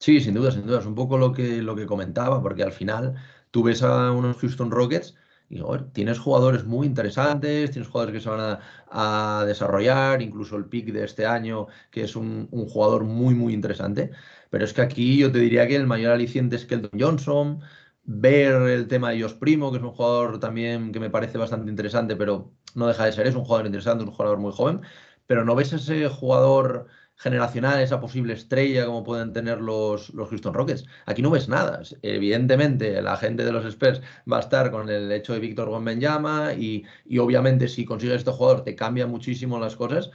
[0.00, 0.78] Sí, sin duda, sin duda.
[0.80, 3.14] Es un poco lo que, lo que comentaba, porque al final
[3.50, 5.14] tú ves a unos Houston Rockets
[5.50, 5.60] y
[5.92, 8.58] tienes jugadores muy interesantes, tienes jugadores que se van
[8.90, 14.10] a, desarrollar, incluso el pick de este año, que es un, jugador muy, muy interesante.
[14.50, 17.60] Pero es que aquí yo te diría que el mayor aliciente es Keldon Johnson.
[18.04, 21.70] Ver el tema de Josh Primo, que es un jugador también que me parece bastante
[21.70, 24.80] interesante, pero no deja de ser, es un jugador interesante, un jugador muy joven.
[25.26, 26.88] Pero no ves ese jugador
[27.18, 30.84] generacional, esa posible estrella como pueden tener los, los Houston Rockets.
[31.06, 31.82] Aquí no ves nada.
[32.02, 34.00] Evidentemente, la gente de los Spurs
[34.30, 38.30] va a estar con el hecho de Víctor Wembanyama y, y obviamente si consigues este
[38.30, 40.10] jugador te cambia muchísimo las cosas,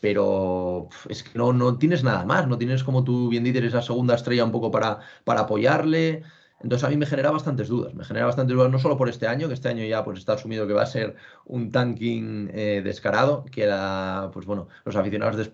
[0.00, 3.82] pero es que no, no tienes nada más, no tienes como tú bien dices esa
[3.82, 6.22] segunda estrella un poco para, para apoyarle.
[6.62, 9.26] Entonces a mí me genera bastantes dudas, me genera bastantes dudas no solo por este
[9.26, 12.82] año, que este año ya pues está asumido que va a ser un tanking eh,
[12.84, 15.44] descarado, que la, pues bueno, los aficionados de,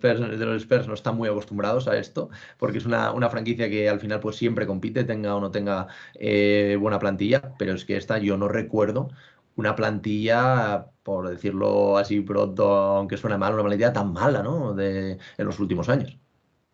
[0.45, 4.19] los Spurs no están muy acostumbrados a esto, porque es una, franquicia que al final
[4.19, 8.37] pues siempre compite, tenga o no tenga eh, buena plantilla, pero es que esta yo
[8.37, 9.09] no recuerdo
[9.55, 14.73] una plantilla, por decirlo así pronto, aunque suena mal, una plantilla tan mala, ¿no?
[14.73, 16.17] De, en los últimos años.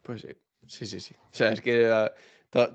[0.02, 0.30] Pues sí,
[0.68, 1.16] sí, sí, sí.
[1.16, 1.90] O sea, es que...
[1.90, 2.12] Ah,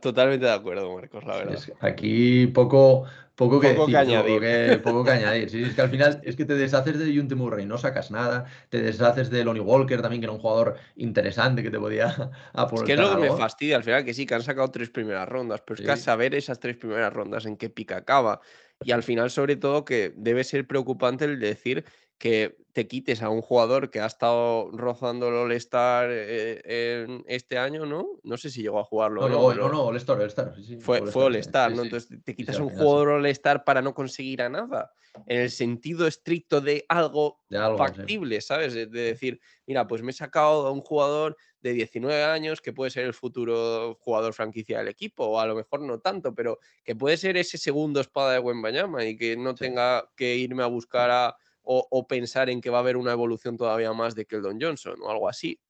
[0.01, 1.59] Totalmente de acuerdo, Marcos, la verdad.
[1.81, 3.05] aquí poco,
[3.37, 4.83] poco, que, añadir.
[4.83, 5.49] Poco que, añadir.
[5.49, 8.47] Sí, es que al final es que te deshaces de Junte Murray, no sacas nada.
[8.71, 12.09] Te deshaces de Lonnie Walker también, que era un jugador interesante que te podía
[12.53, 12.79] aportar.
[12.79, 14.91] Es que es lo que me fastidia al final, que sí, que han sacado tres
[14.91, 18.41] primeras rondas, pero es que a saber esas tres primeras rondas en qué pica acaba.
[18.83, 21.85] Y al final, sobre todo, que debe ser preocupante el decir
[22.19, 27.59] que te quites a un jugador que ha estado rozando el All-Star eh, en este
[27.59, 28.21] año, ¿no?
[28.23, 29.29] No sé si llegó a jugarlo.
[29.29, 30.55] No, no, no, All-Star, All-Star.
[30.81, 31.83] fue All-Star, ¿no?
[31.83, 34.93] Entonces te quitas un jugador All-Star para no conseguir a nada.
[35.27, 37.41] En el sentido estricto de algo,
[37.77, 38.75] factible, ¿sabes?
[38.75, 42.91] De, decir, mira, pues me he sacado a un jugador de 19 años que puede
[42.91, 46.95] ser el futuro jugador franquicia del equipo, o a lo mejor no tanto, pero que
[46.95, 51.11] puede ser ese segundo espada de Wembanyama y que no tenga que irme a buscar
[51.11, 51.37] a
[51.71, 55.11] o, pensar en que va a haber una evolución todavía más de Keldon Johnson o
[55.11, 55.61] algo así.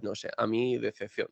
[0.00, 1.28] No sé, a mí decepción.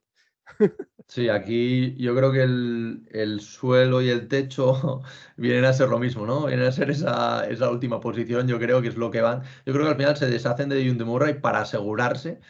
[1.09, 5.03] Sí, aquí yo creo que el, suelo y el techo
[5.37, 6.47] vienen a ser lo mismo, ¿no?
[6.47, 9.43] Vienen a ser esa, esa, última posición, yo creo que es lo que van.
[9.67, 12.41] Yo creo que al final se deshacen de Jun de Murray para asegurarse.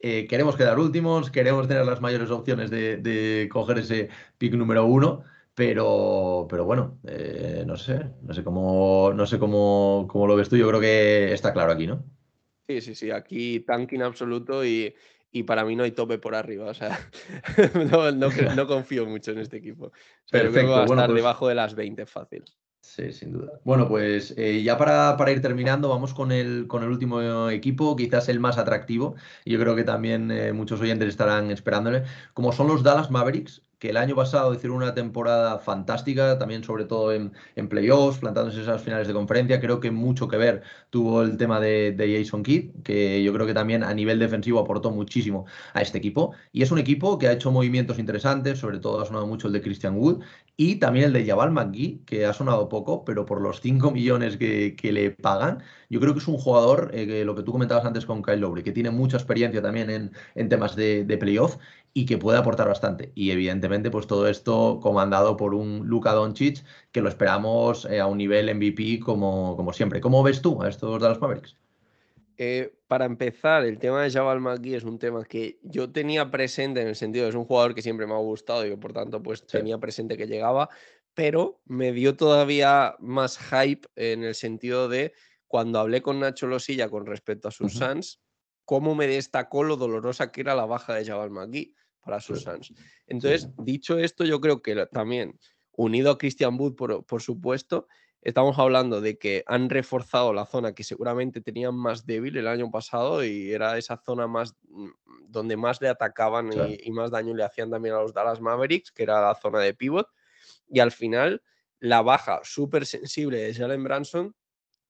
[0.00, 5.24] Eh, queremos quedar últimos, queremos tener las mayores opciones de, coger ese pick número uno,
[5.54, 10.48] pero, pero bueno, eh, no sé, no sé cómo, no sé cómo, cómo lo ves
[10.48, 12.04] tú, yo creo que está claro aquí, ¿no?
[12.66, 14.94] Sí, sí, sí, aquí tanking absoluto y,
[15.30, 16.66] y para mí no hay tope por arriba.
[16.66, 16.98] O sea,
[18.56, 19.92] no, confío mucho en este equipo.
[20.30, 20.70] Perfecto.
[20.70, 22.44] va a estar pues debajo de las 20 fácil.
[22.80, 23.60] Sí, sin duda.
[23.64, 27.96] Bueno, pues eh, ya para, para, ir terminando, vamos con el, con el último equipo,
[27.96, 29.16] quizás el más atractivo.
[29.44, 33.90] Yo creo que también eh, muchos oyentes estarán esperándole, como son los Dallas Mavericks que
[33.90, 38.80] el año pasado hicieron una temporada fantástica, también sobre todo en, en playoffs, plantándose esas
[38.82, 39.60] finales de conferencia.
[39.60, 43.52] Creo que mucho que ver tuvo el tema de, Jason Kidd, que yo creo que
[43.52, 46.32] también a nivel defensivo aportó muchísimo a este equipo.
[46.50, 49.52] Y es un equipo que ha hecho movimientos interesantes, sobre todo ha sonado mucho el
[49.52, 50.22] de Christian Wood
[50.56, 54.36] y también el de Jabal McGee, que ha sonado poco, pero por los 5 millones
[54.36, 55.62] que, le pagan,
[55.94, 58.64] yo creo que es un jugador, eh, lo que tú comentabas antes con Kyle Lowry,
[58.64, 61.56] que tiene mucha experiencia también en, en temas de, de playoff
[61.92, 63.12] y que puede aportar bastante.
[63.14, 68.06] Y evidentemente, pues todo esto comandado por un Luka Doncic que lo esperamos eh, a
[68.06, 70.00] un nivel MVP como, como siempre.
[70.00, 71.56] ¿Cómo ves tú a estos Dallas Mavericks?
[72.38, 76.80] Eh, para empezar, el tema de Jabal McGee es un tema que yo tenía presente
[76.80, 78.92] en el sentido de es un jugador que siempre me ha gustado y que por
[78.92, 80.70] tanto pues tenía presente que llegaba,
[81.14, 85.12] pero me dio todavía más hype en el sentido de
[85.54, 88.20] cuando hablé con Nacho Losilla con respecto a sus Suns,
[88.64, 92.74] cómo me destacó lo dolorosa que era la baja de Jabal McGee para sus Suns.
[93.06, 95.38] Entonces, dicho esto, yo creo que también,
[95.70, 96.74] unido a Christian Wood,
[97.06, 97.86] por, supuesto,
[98.20, 102.68] estamos hablando de que han reforzado la zona que seguramente tenían más débil el año
[102.72, 104.88] pasado y era esa zona más mm,
[105.28, 109.04] donde más le atacaban y, más daño le hacían también a los Dallas Mavericks, que
[109.04, 110.08] era la zona de pivot.
[110.66, 111.44] Y al final,
[111.78, 114.34] la baja súper sensible de Jalen Branson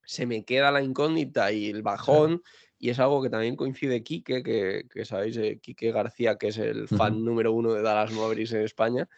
[0.06, 2.42] se me queda la incógnita y el bajón
[2.84, 6.86] y es algo que también coincide Quique, que, sabéis, eh, Quique García, que es el
[6.86, 9.08] fan número uno de Dallas Mavericks en España,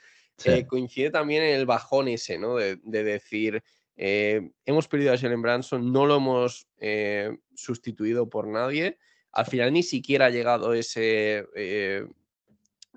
[0.45, 2.55] eh, coincide también en el bajón ese, ¿no?
[2.55, 3.64] De, decir,
[3.97, 6.68] eh, hemos perdido a Jalen Branson, no lo hemos
[7.57, 8.99] sustituido por nadie.
[9.32, 11.47] Al final ni siquiera ha llegado ese,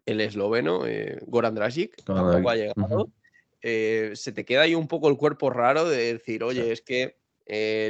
[0.06, 0.84] el esloveno,
[1.26, 3.10] Goran Dragic, tampoco ha llegado.
[3.60, 7.18] se te queda ahí un poco el cuerpo raro de decir, oye, es que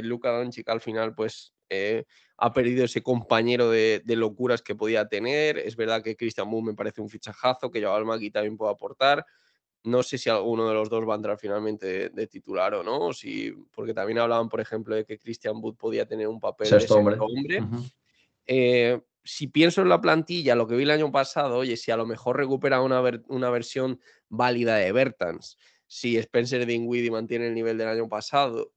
[0.02, 1.52] Luka Doncic al final, pues
[2.40, 5.58] ha perdido ese compañero de, locuras que podía tener.
[5.58, 9.26] Es verdad que Christian Wood me parece un fichajazo, que Jabal Magui también puede aportar.
[9.84, 13.12] No sé si alguno de los dos va a entrar finalmente de, titular o no,
[13.12, 16.86] si, porque también hablaban, por ejemplo, de que Christian Wood podía tener un papel de
[16.90, 17.16] hombre.
[17.18, 17.62] hombre.
[18.46, 21.96] Eh, si pienso en la plantilla, lo que vi el año pasado, oye, si a
[21.96, 24.00] lo mejor recupera una, una versión
[24.30, 28.72] válida de Bertans, si Spencer Dinwiddie mantiene el nivel del año pasado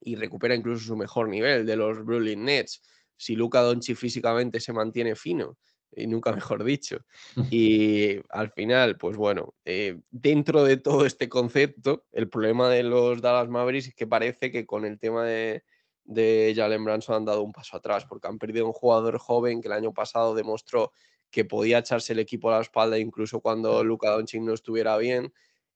[0.00, 2.82] y recupera incluso su mejor nivel de los Brooklyn Nets,
[3.16, 5.58] si Luca Donchi físicamente se mantiene fino,
[5.92, 6.98] y nunca mejor dicho.
[7.50, 13.20] Y al final, pues bueno, eh, dentro de todo este concepto, el problema de los
[13.20, 15.64] Dallas Mavericks es que parece que con el tema de,
[16.04, 19.68] de Jalen Branson han dado un paso atrás, porque han perdido un jugador joven que
[19.68, 20.92] el año pasado demostró
[21.30, 25.32] que podía echarse el equipo a la espalda incluso cuando Luca Doncic no estuviera bien.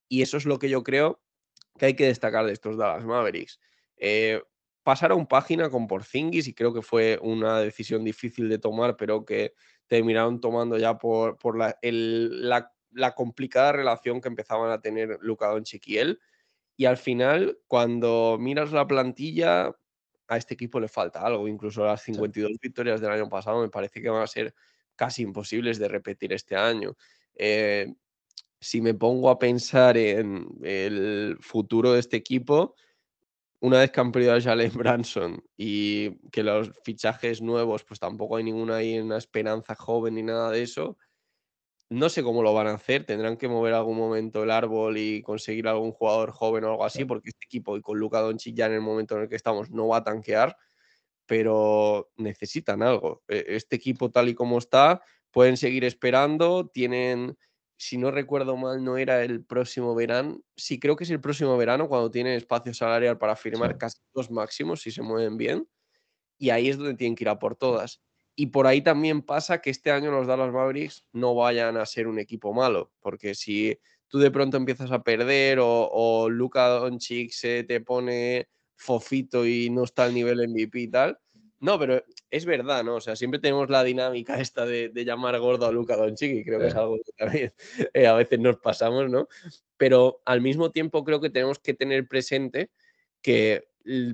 [0.08, 1.22] Y eso es lo que yo creo
[1.78, 3.60] que hay que destacar de estos Dallas Mavericks.
[4.06, 4.42] Eh,
[4.82, 9.54] pasaron página con Porzingis y creo que fue una decisión difícil de tomar, pero que
[9.86, 15.88] terminaron tomando ya por, por la, la, complicada relación que empezaban a tener Luka Doncic
[15.88, 16.20] y él.
[16.76, 19.74] Y al final, cuando miras la plantilla,
[20.28, 21.48] a este equipo le falta algo.
[21.48, 24.54] Incluso las 52 victorias del año pasado me parece que van a ser
[24.96, 26.94] casi imposibles de repetir este año.
[27.34, 27.94] Eh,
[28.60, 32.74] si me pongo a pensar en el futuro de este equipo,
[33.64, 38.36] una vez que han perdido a Jalen Branson y que los fichajes nuevos, pues tampoco
[38.36, 40.98] hay ninguna ahí una esperanza joven ni nada de eso,
[41.88, 43.06] no sé cómo lo van a hacer.
[43.06, 47.06] Tendrán que mover algún momento el árbol y conseguir algún jugador joven o algo así,
[47.06, 49.70] porque este equipo y con Luka Doncic ya en el momento en el que estamos
[49.70, 50.58] no va a tanquear,
[51.24, 53.22] pero necesitan algo.
[53.28, 55.00] E, este equipo tal y como está,
[55.30, 57.38] pueden seguir esperando, tienen
[57.84, 60.40] si no recuerdo mal, no era el próximo verano.
[60.56, 64.30] Sí, creo que es el próximo verano cuando tienen espacio salarial para firmar casi dos
[64.30, 65.68] máximos si se mueven bien.
[66.38, 68.00] Y ahí es donde tienen que ir a por todas.
[68.34, 72.06] Y por ahí también pasa que este año los Dallas Mavericks no vayan a ser
[72.06, 73.78] un equipo malo, porque si
[74.08, 79.68] tú de pronto empiezas a perder o, o Luka Doncic se te pone fofito y
[79.68, 81.18] no está al nivel MVP y tal,
[81.64, 82.96] No, pero es verdad, ¿no?
[82.96, 86.60] O sea, siempre tenemos la dinámica esta de, llamar gordo a Luca Doncic y creo
[86.60, 87.52] que es algo que también
[87.94, 89.28] eh, a veces nos pasamos, ¿no?
[89.78, 92.70] Pero al mismo tiempo creo que tenemos que tener presente
[93.22, 93.66] que,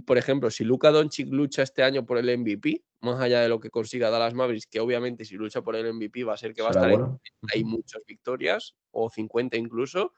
[0.06, 3.58] por ejemplo, si Luca Doncic lucha este año por el MVP, más allá de lo
[3.58, 6.62] que consiga Dallas Mavericks, que obviamente si lucha por el MVP va a ser que
[6.62, 7.18] va a estar
[7.52, 10.14] hay muchas victorias o 50 incluso.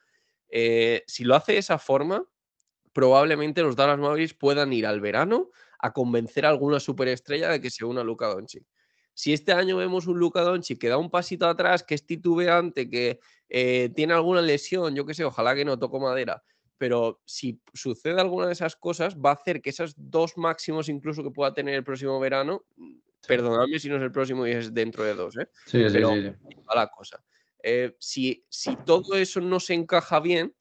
[0.51, 2.26] Eh, si lo hace de esa forma,
[2.93, 5.51] probablemente los Dallas Mavericks puedan ir al verano
[5.83, 8.64] a convencer a alguna superestrella de que se una a Luka Doncic.
[9.14, 12.89] Si este año vemos un Luka Doncic que da un pasito atrás, que es titubeante,
[12.89, 16.43] que eh, tiene alguna lesión, yo qué sé, ojalá que no toco madera,
[16.78, 21.22] pero si sucede alguna de esas cosas, va a hacer que esos dos máximos incluso
[21.22, 22.64] que pueda tener el próximo verano,
[23.26, 25.49] perdonadme si no es el próximo y es dentro de dos, ¿eh?
[25.66, 26.33] Sí, sí, sí,
[26.74, 27.22] la cosa.
[27.62, 30.55] Eh, si, si todo eso no se encaja bien,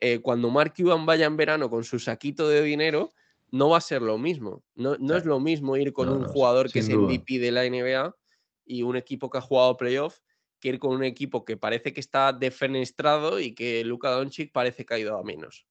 [0.00, 3.12] eh, cuando Mark Cuban vaya en verano con su saquito de dinero,
[3.54, 4.64] no va a ser lo mismo.
[4.74, 8.12] No, es lo mismo ir con un jugador que es MVP de la NBA
[8.66, 10.18] y un equipo que ha jugado playoff
[10.58, 14.84] que ir con un equipo que parece que está defenestrado y que Luka Doncic parece
[14.84, 15.68] que ha ido a menos.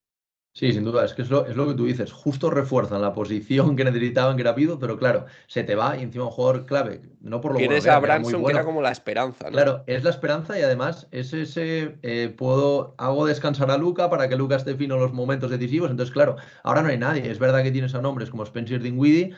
[0.56, 3.12] Sí, sin duda, es que es lo, es lo, que tú dices, justo refuerzan la
[3.12, 6.68] posición que necesitaban, que era Pido, pero claro, se te va y encima un jugador
[6.68, 9.52] clave, no por lo Quieres a Branson, que era como la esperanza, ¿no?
[9.52, 14.30] Claro, es la esperanza y además es ese, eh, puedo, hago descansar a Luca para
[14.30, 17.40] que Luca esté fino en los momentos decisivos, entonces claro, ahora no hay nadie, es
[17.40, 19.34] verdad que tienes a nombres como Spencer Dinwiddie,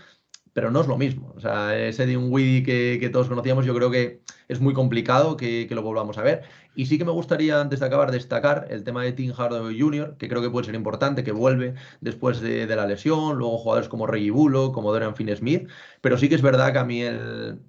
[0.56, 1.34] pero no es lo mismo.
[1.36, 5.68] O sea, ese un que, que, todos conocíamos, yo creo que es muy complicado que,
[5.70, 6.44] lo volvamos a ver.
[6.76, 10.16] Y sí que me gustaría, antes de acabar, destacar el tema de Tim Hardaway Jr.,
[10.18, 14.08] que creo que puede ser importante, que vuelve después de, la lesión, luego jugadores como
[14.08, 15.70] Reggie Bulo, como Dorian Finney-Smith,
[16.02, 17.02] pero sí que es verdad que a mí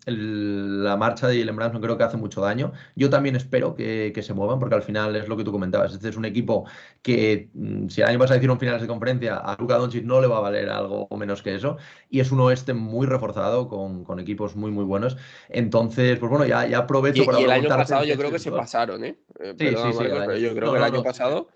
[0.06, 2.72] la marcha de Jalen Branson creo que hace mucho daño.
[2.96, 6.08] Yo también espero que, se muevan, porque al final es lo que tú comentabas, este
[6.08, 6.66] es un equipo
[7.02, 10.26] que, mm, si el año pasado hicieron finales de conferencia, a Luka Doncic no le
[10.26, 11.76] va a valer algo menos que eso,
[12.10, 15.16] y es un oeste muy reforzado, con, con equipos muy, muy buenos.
[15.48, 17.40] Entonces, pues bueno, ya, ya aprovecho y, para...
[17.40, 19.18] Y el año pasado yo creo que se pasaron ¿eh?
[19.40, 21.48] eh sí, sí, sí, pero yo creo que el año pasado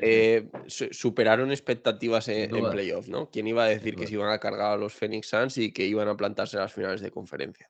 [0.00, 3.30] eh, superaron expectativas en, playoff, ¿no?
[3.30, 5.86] ¿Quién iba a decir que se iban a cargar a los Phoenix Suns y que
[5.86, 7.68] iban a plantarse en las finales de conferencia?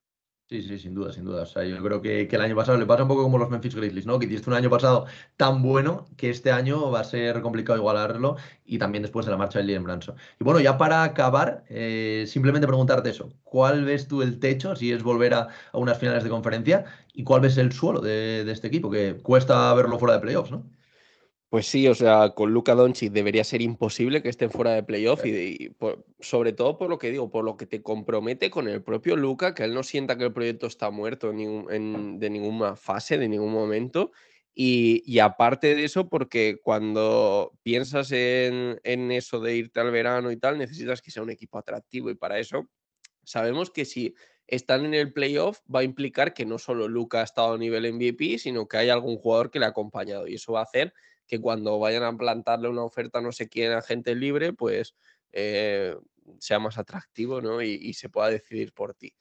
[0.48, 1.42] Sí, sí, sin duda, sin duda.
[1.42, 3.74] O sea, yo creo que, el año pasado le pasa un poco como los Memphis
[3.74, 4.18] Grizzlies, ¿no?
[4.18, 5.04] Que hiciste un año pasado
[5.36, 9.36] tan bueno que este año va a ser complicado igualarlo y también después de la
[9.36, 10.16] marcha de Liam Branson.
[10.40, 13.30] Y bueno, ya para acabar, eh, simplemente preguntarte eso.
[13.44, 16.86] ¿Cuál ves tú el techo si es volver a, unas finales de conferencia?
[17.12, 18.90] ¿Y cuál ves el suelo de, de este equipo?
[18.90, 20.64] Que cuesta verlo fuera de playoffs, ¿no?
[21.50, 25.24] Pues sí, o sea, con Luka Doncic debería ser imposible que estén fuera de playoff
[25.24, 25.74] y,
[26.20, 29.54] sobre todo por lo que digo, por lo que te compromete con el propio Luka,
[29.54, 33.52] que él no sienta que el proyecto está muerto en, de ninguna fase, de ningún
[33.52, 34.12] momento.
[34.54, 40.36] Y, aparte de eso, porque cuando piensas en, en, eso de irte al verano y
[40.36, 42.68] tal, necesitas que sea un equipo atractivo y para eso
[43.24, 44.14] sabemos que si
[44.46, 47.90] están en el playoff va a implicar que no solo Luka ha estado a nivel
[47.92, 50.92] MVP, sino que hay algún jugador que le ha acompañado y eso va a hacer
[51.28, 54.96] que cuando vayan a plantarle una oferta no sé quién a gente libre, pues
[55.32, 55.94] eh,
[56.38, 57.62] sea más atractivo ¿no?
[57.62, 59.14] y, se pueda decidir por ti.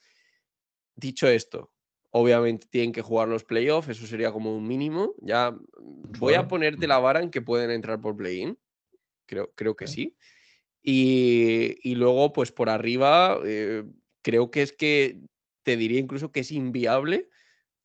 [0.95, 1.71] Dicho esto,
[2.09, 5.13] obviamente tienen que jugar los playoffs, eso sería como un mínimo.
[5.19, 5.55] Ya
[6.17, 8.57] voy a ponerte la vara en que pueden entrar por play-in,
[9.27, 10.17] creo, creo que sí.
[10.81, 13.83] Y, luego, pues por arriba, eh,
[14.21, 15.19] creo que es que
[15.63, 17.27] te diría incluso que es inviable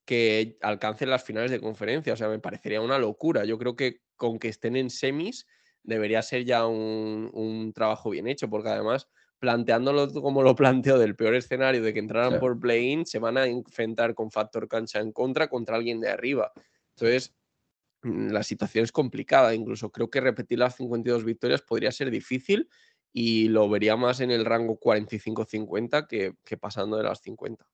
[0.05, 2.13] que alcancen las finales de conferencia.
[2.13, 3.45] O sea, me parecería una locura.
[3.45, 5.49] Yo creo que con que estén en semis
[5.83, 9.09] debería ser ya un, trabajo bien hecho, porque además,
[9.41, 13.47] planteándolo como lo planteo del peor escenario de que entraran por play-in, se van a
[13.47, 16.53] enfrentar con factor cancha en contra contra alguien de arriba.
[16.95, 17.35] Entonces,
[18.03, 19.57] mm, la situación es complicada.
[19.57, 22.69] Incluso creo que repetir las 52 victorias podría ser difícil
[23.13, 27.67] y lo vería más en el rango 45-50 que, que pasando de las 50.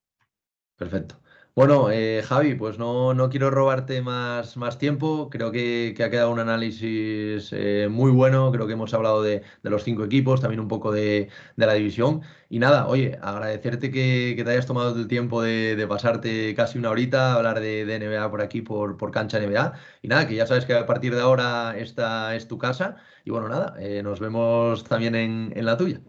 [0.79, 1.21] Perfecto.
[1.55, 5.29] Bueno, eh, Javi, pues no, no, quiero robarte más, más tiempo.
[5.29, 8.53] Creo que, ha quedado un análisis eh, muy bueno.
[8.53, 12.23] Creo que hemos hablado de, los cinco equipos, también un poco de, la división.
[12.49, 17.33] Y nada, oye, agradecerte que, te hayas tomado el tiempo de, pasarte casi una horita
[17.33, 19.73] a hablar de, NBA por aquí, por, por, Cancha NBA.
[20.03, 22.97] Y nada, que ya sabes que a partir de ahora esta es tu casa.
[23.25, 26.01] Y bueno, nada, eh, nos vemos también en, en la tuya.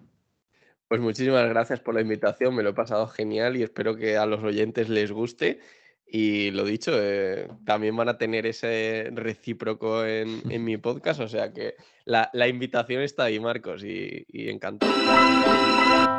[0.89, 4.25] Pues muchísimas gracias por la invitación, me lo he pasado genial y espero que a
[4.25, 5.59] los oyentes les guste.
[6.07, 11.53] Y lo dicho, eh, también van a tener ese recíproco en, mi podcast, o sea
[11.53, 11.75] que
[12.05, 16.18] la, invitación está ahí, Marcos, y, y encantado.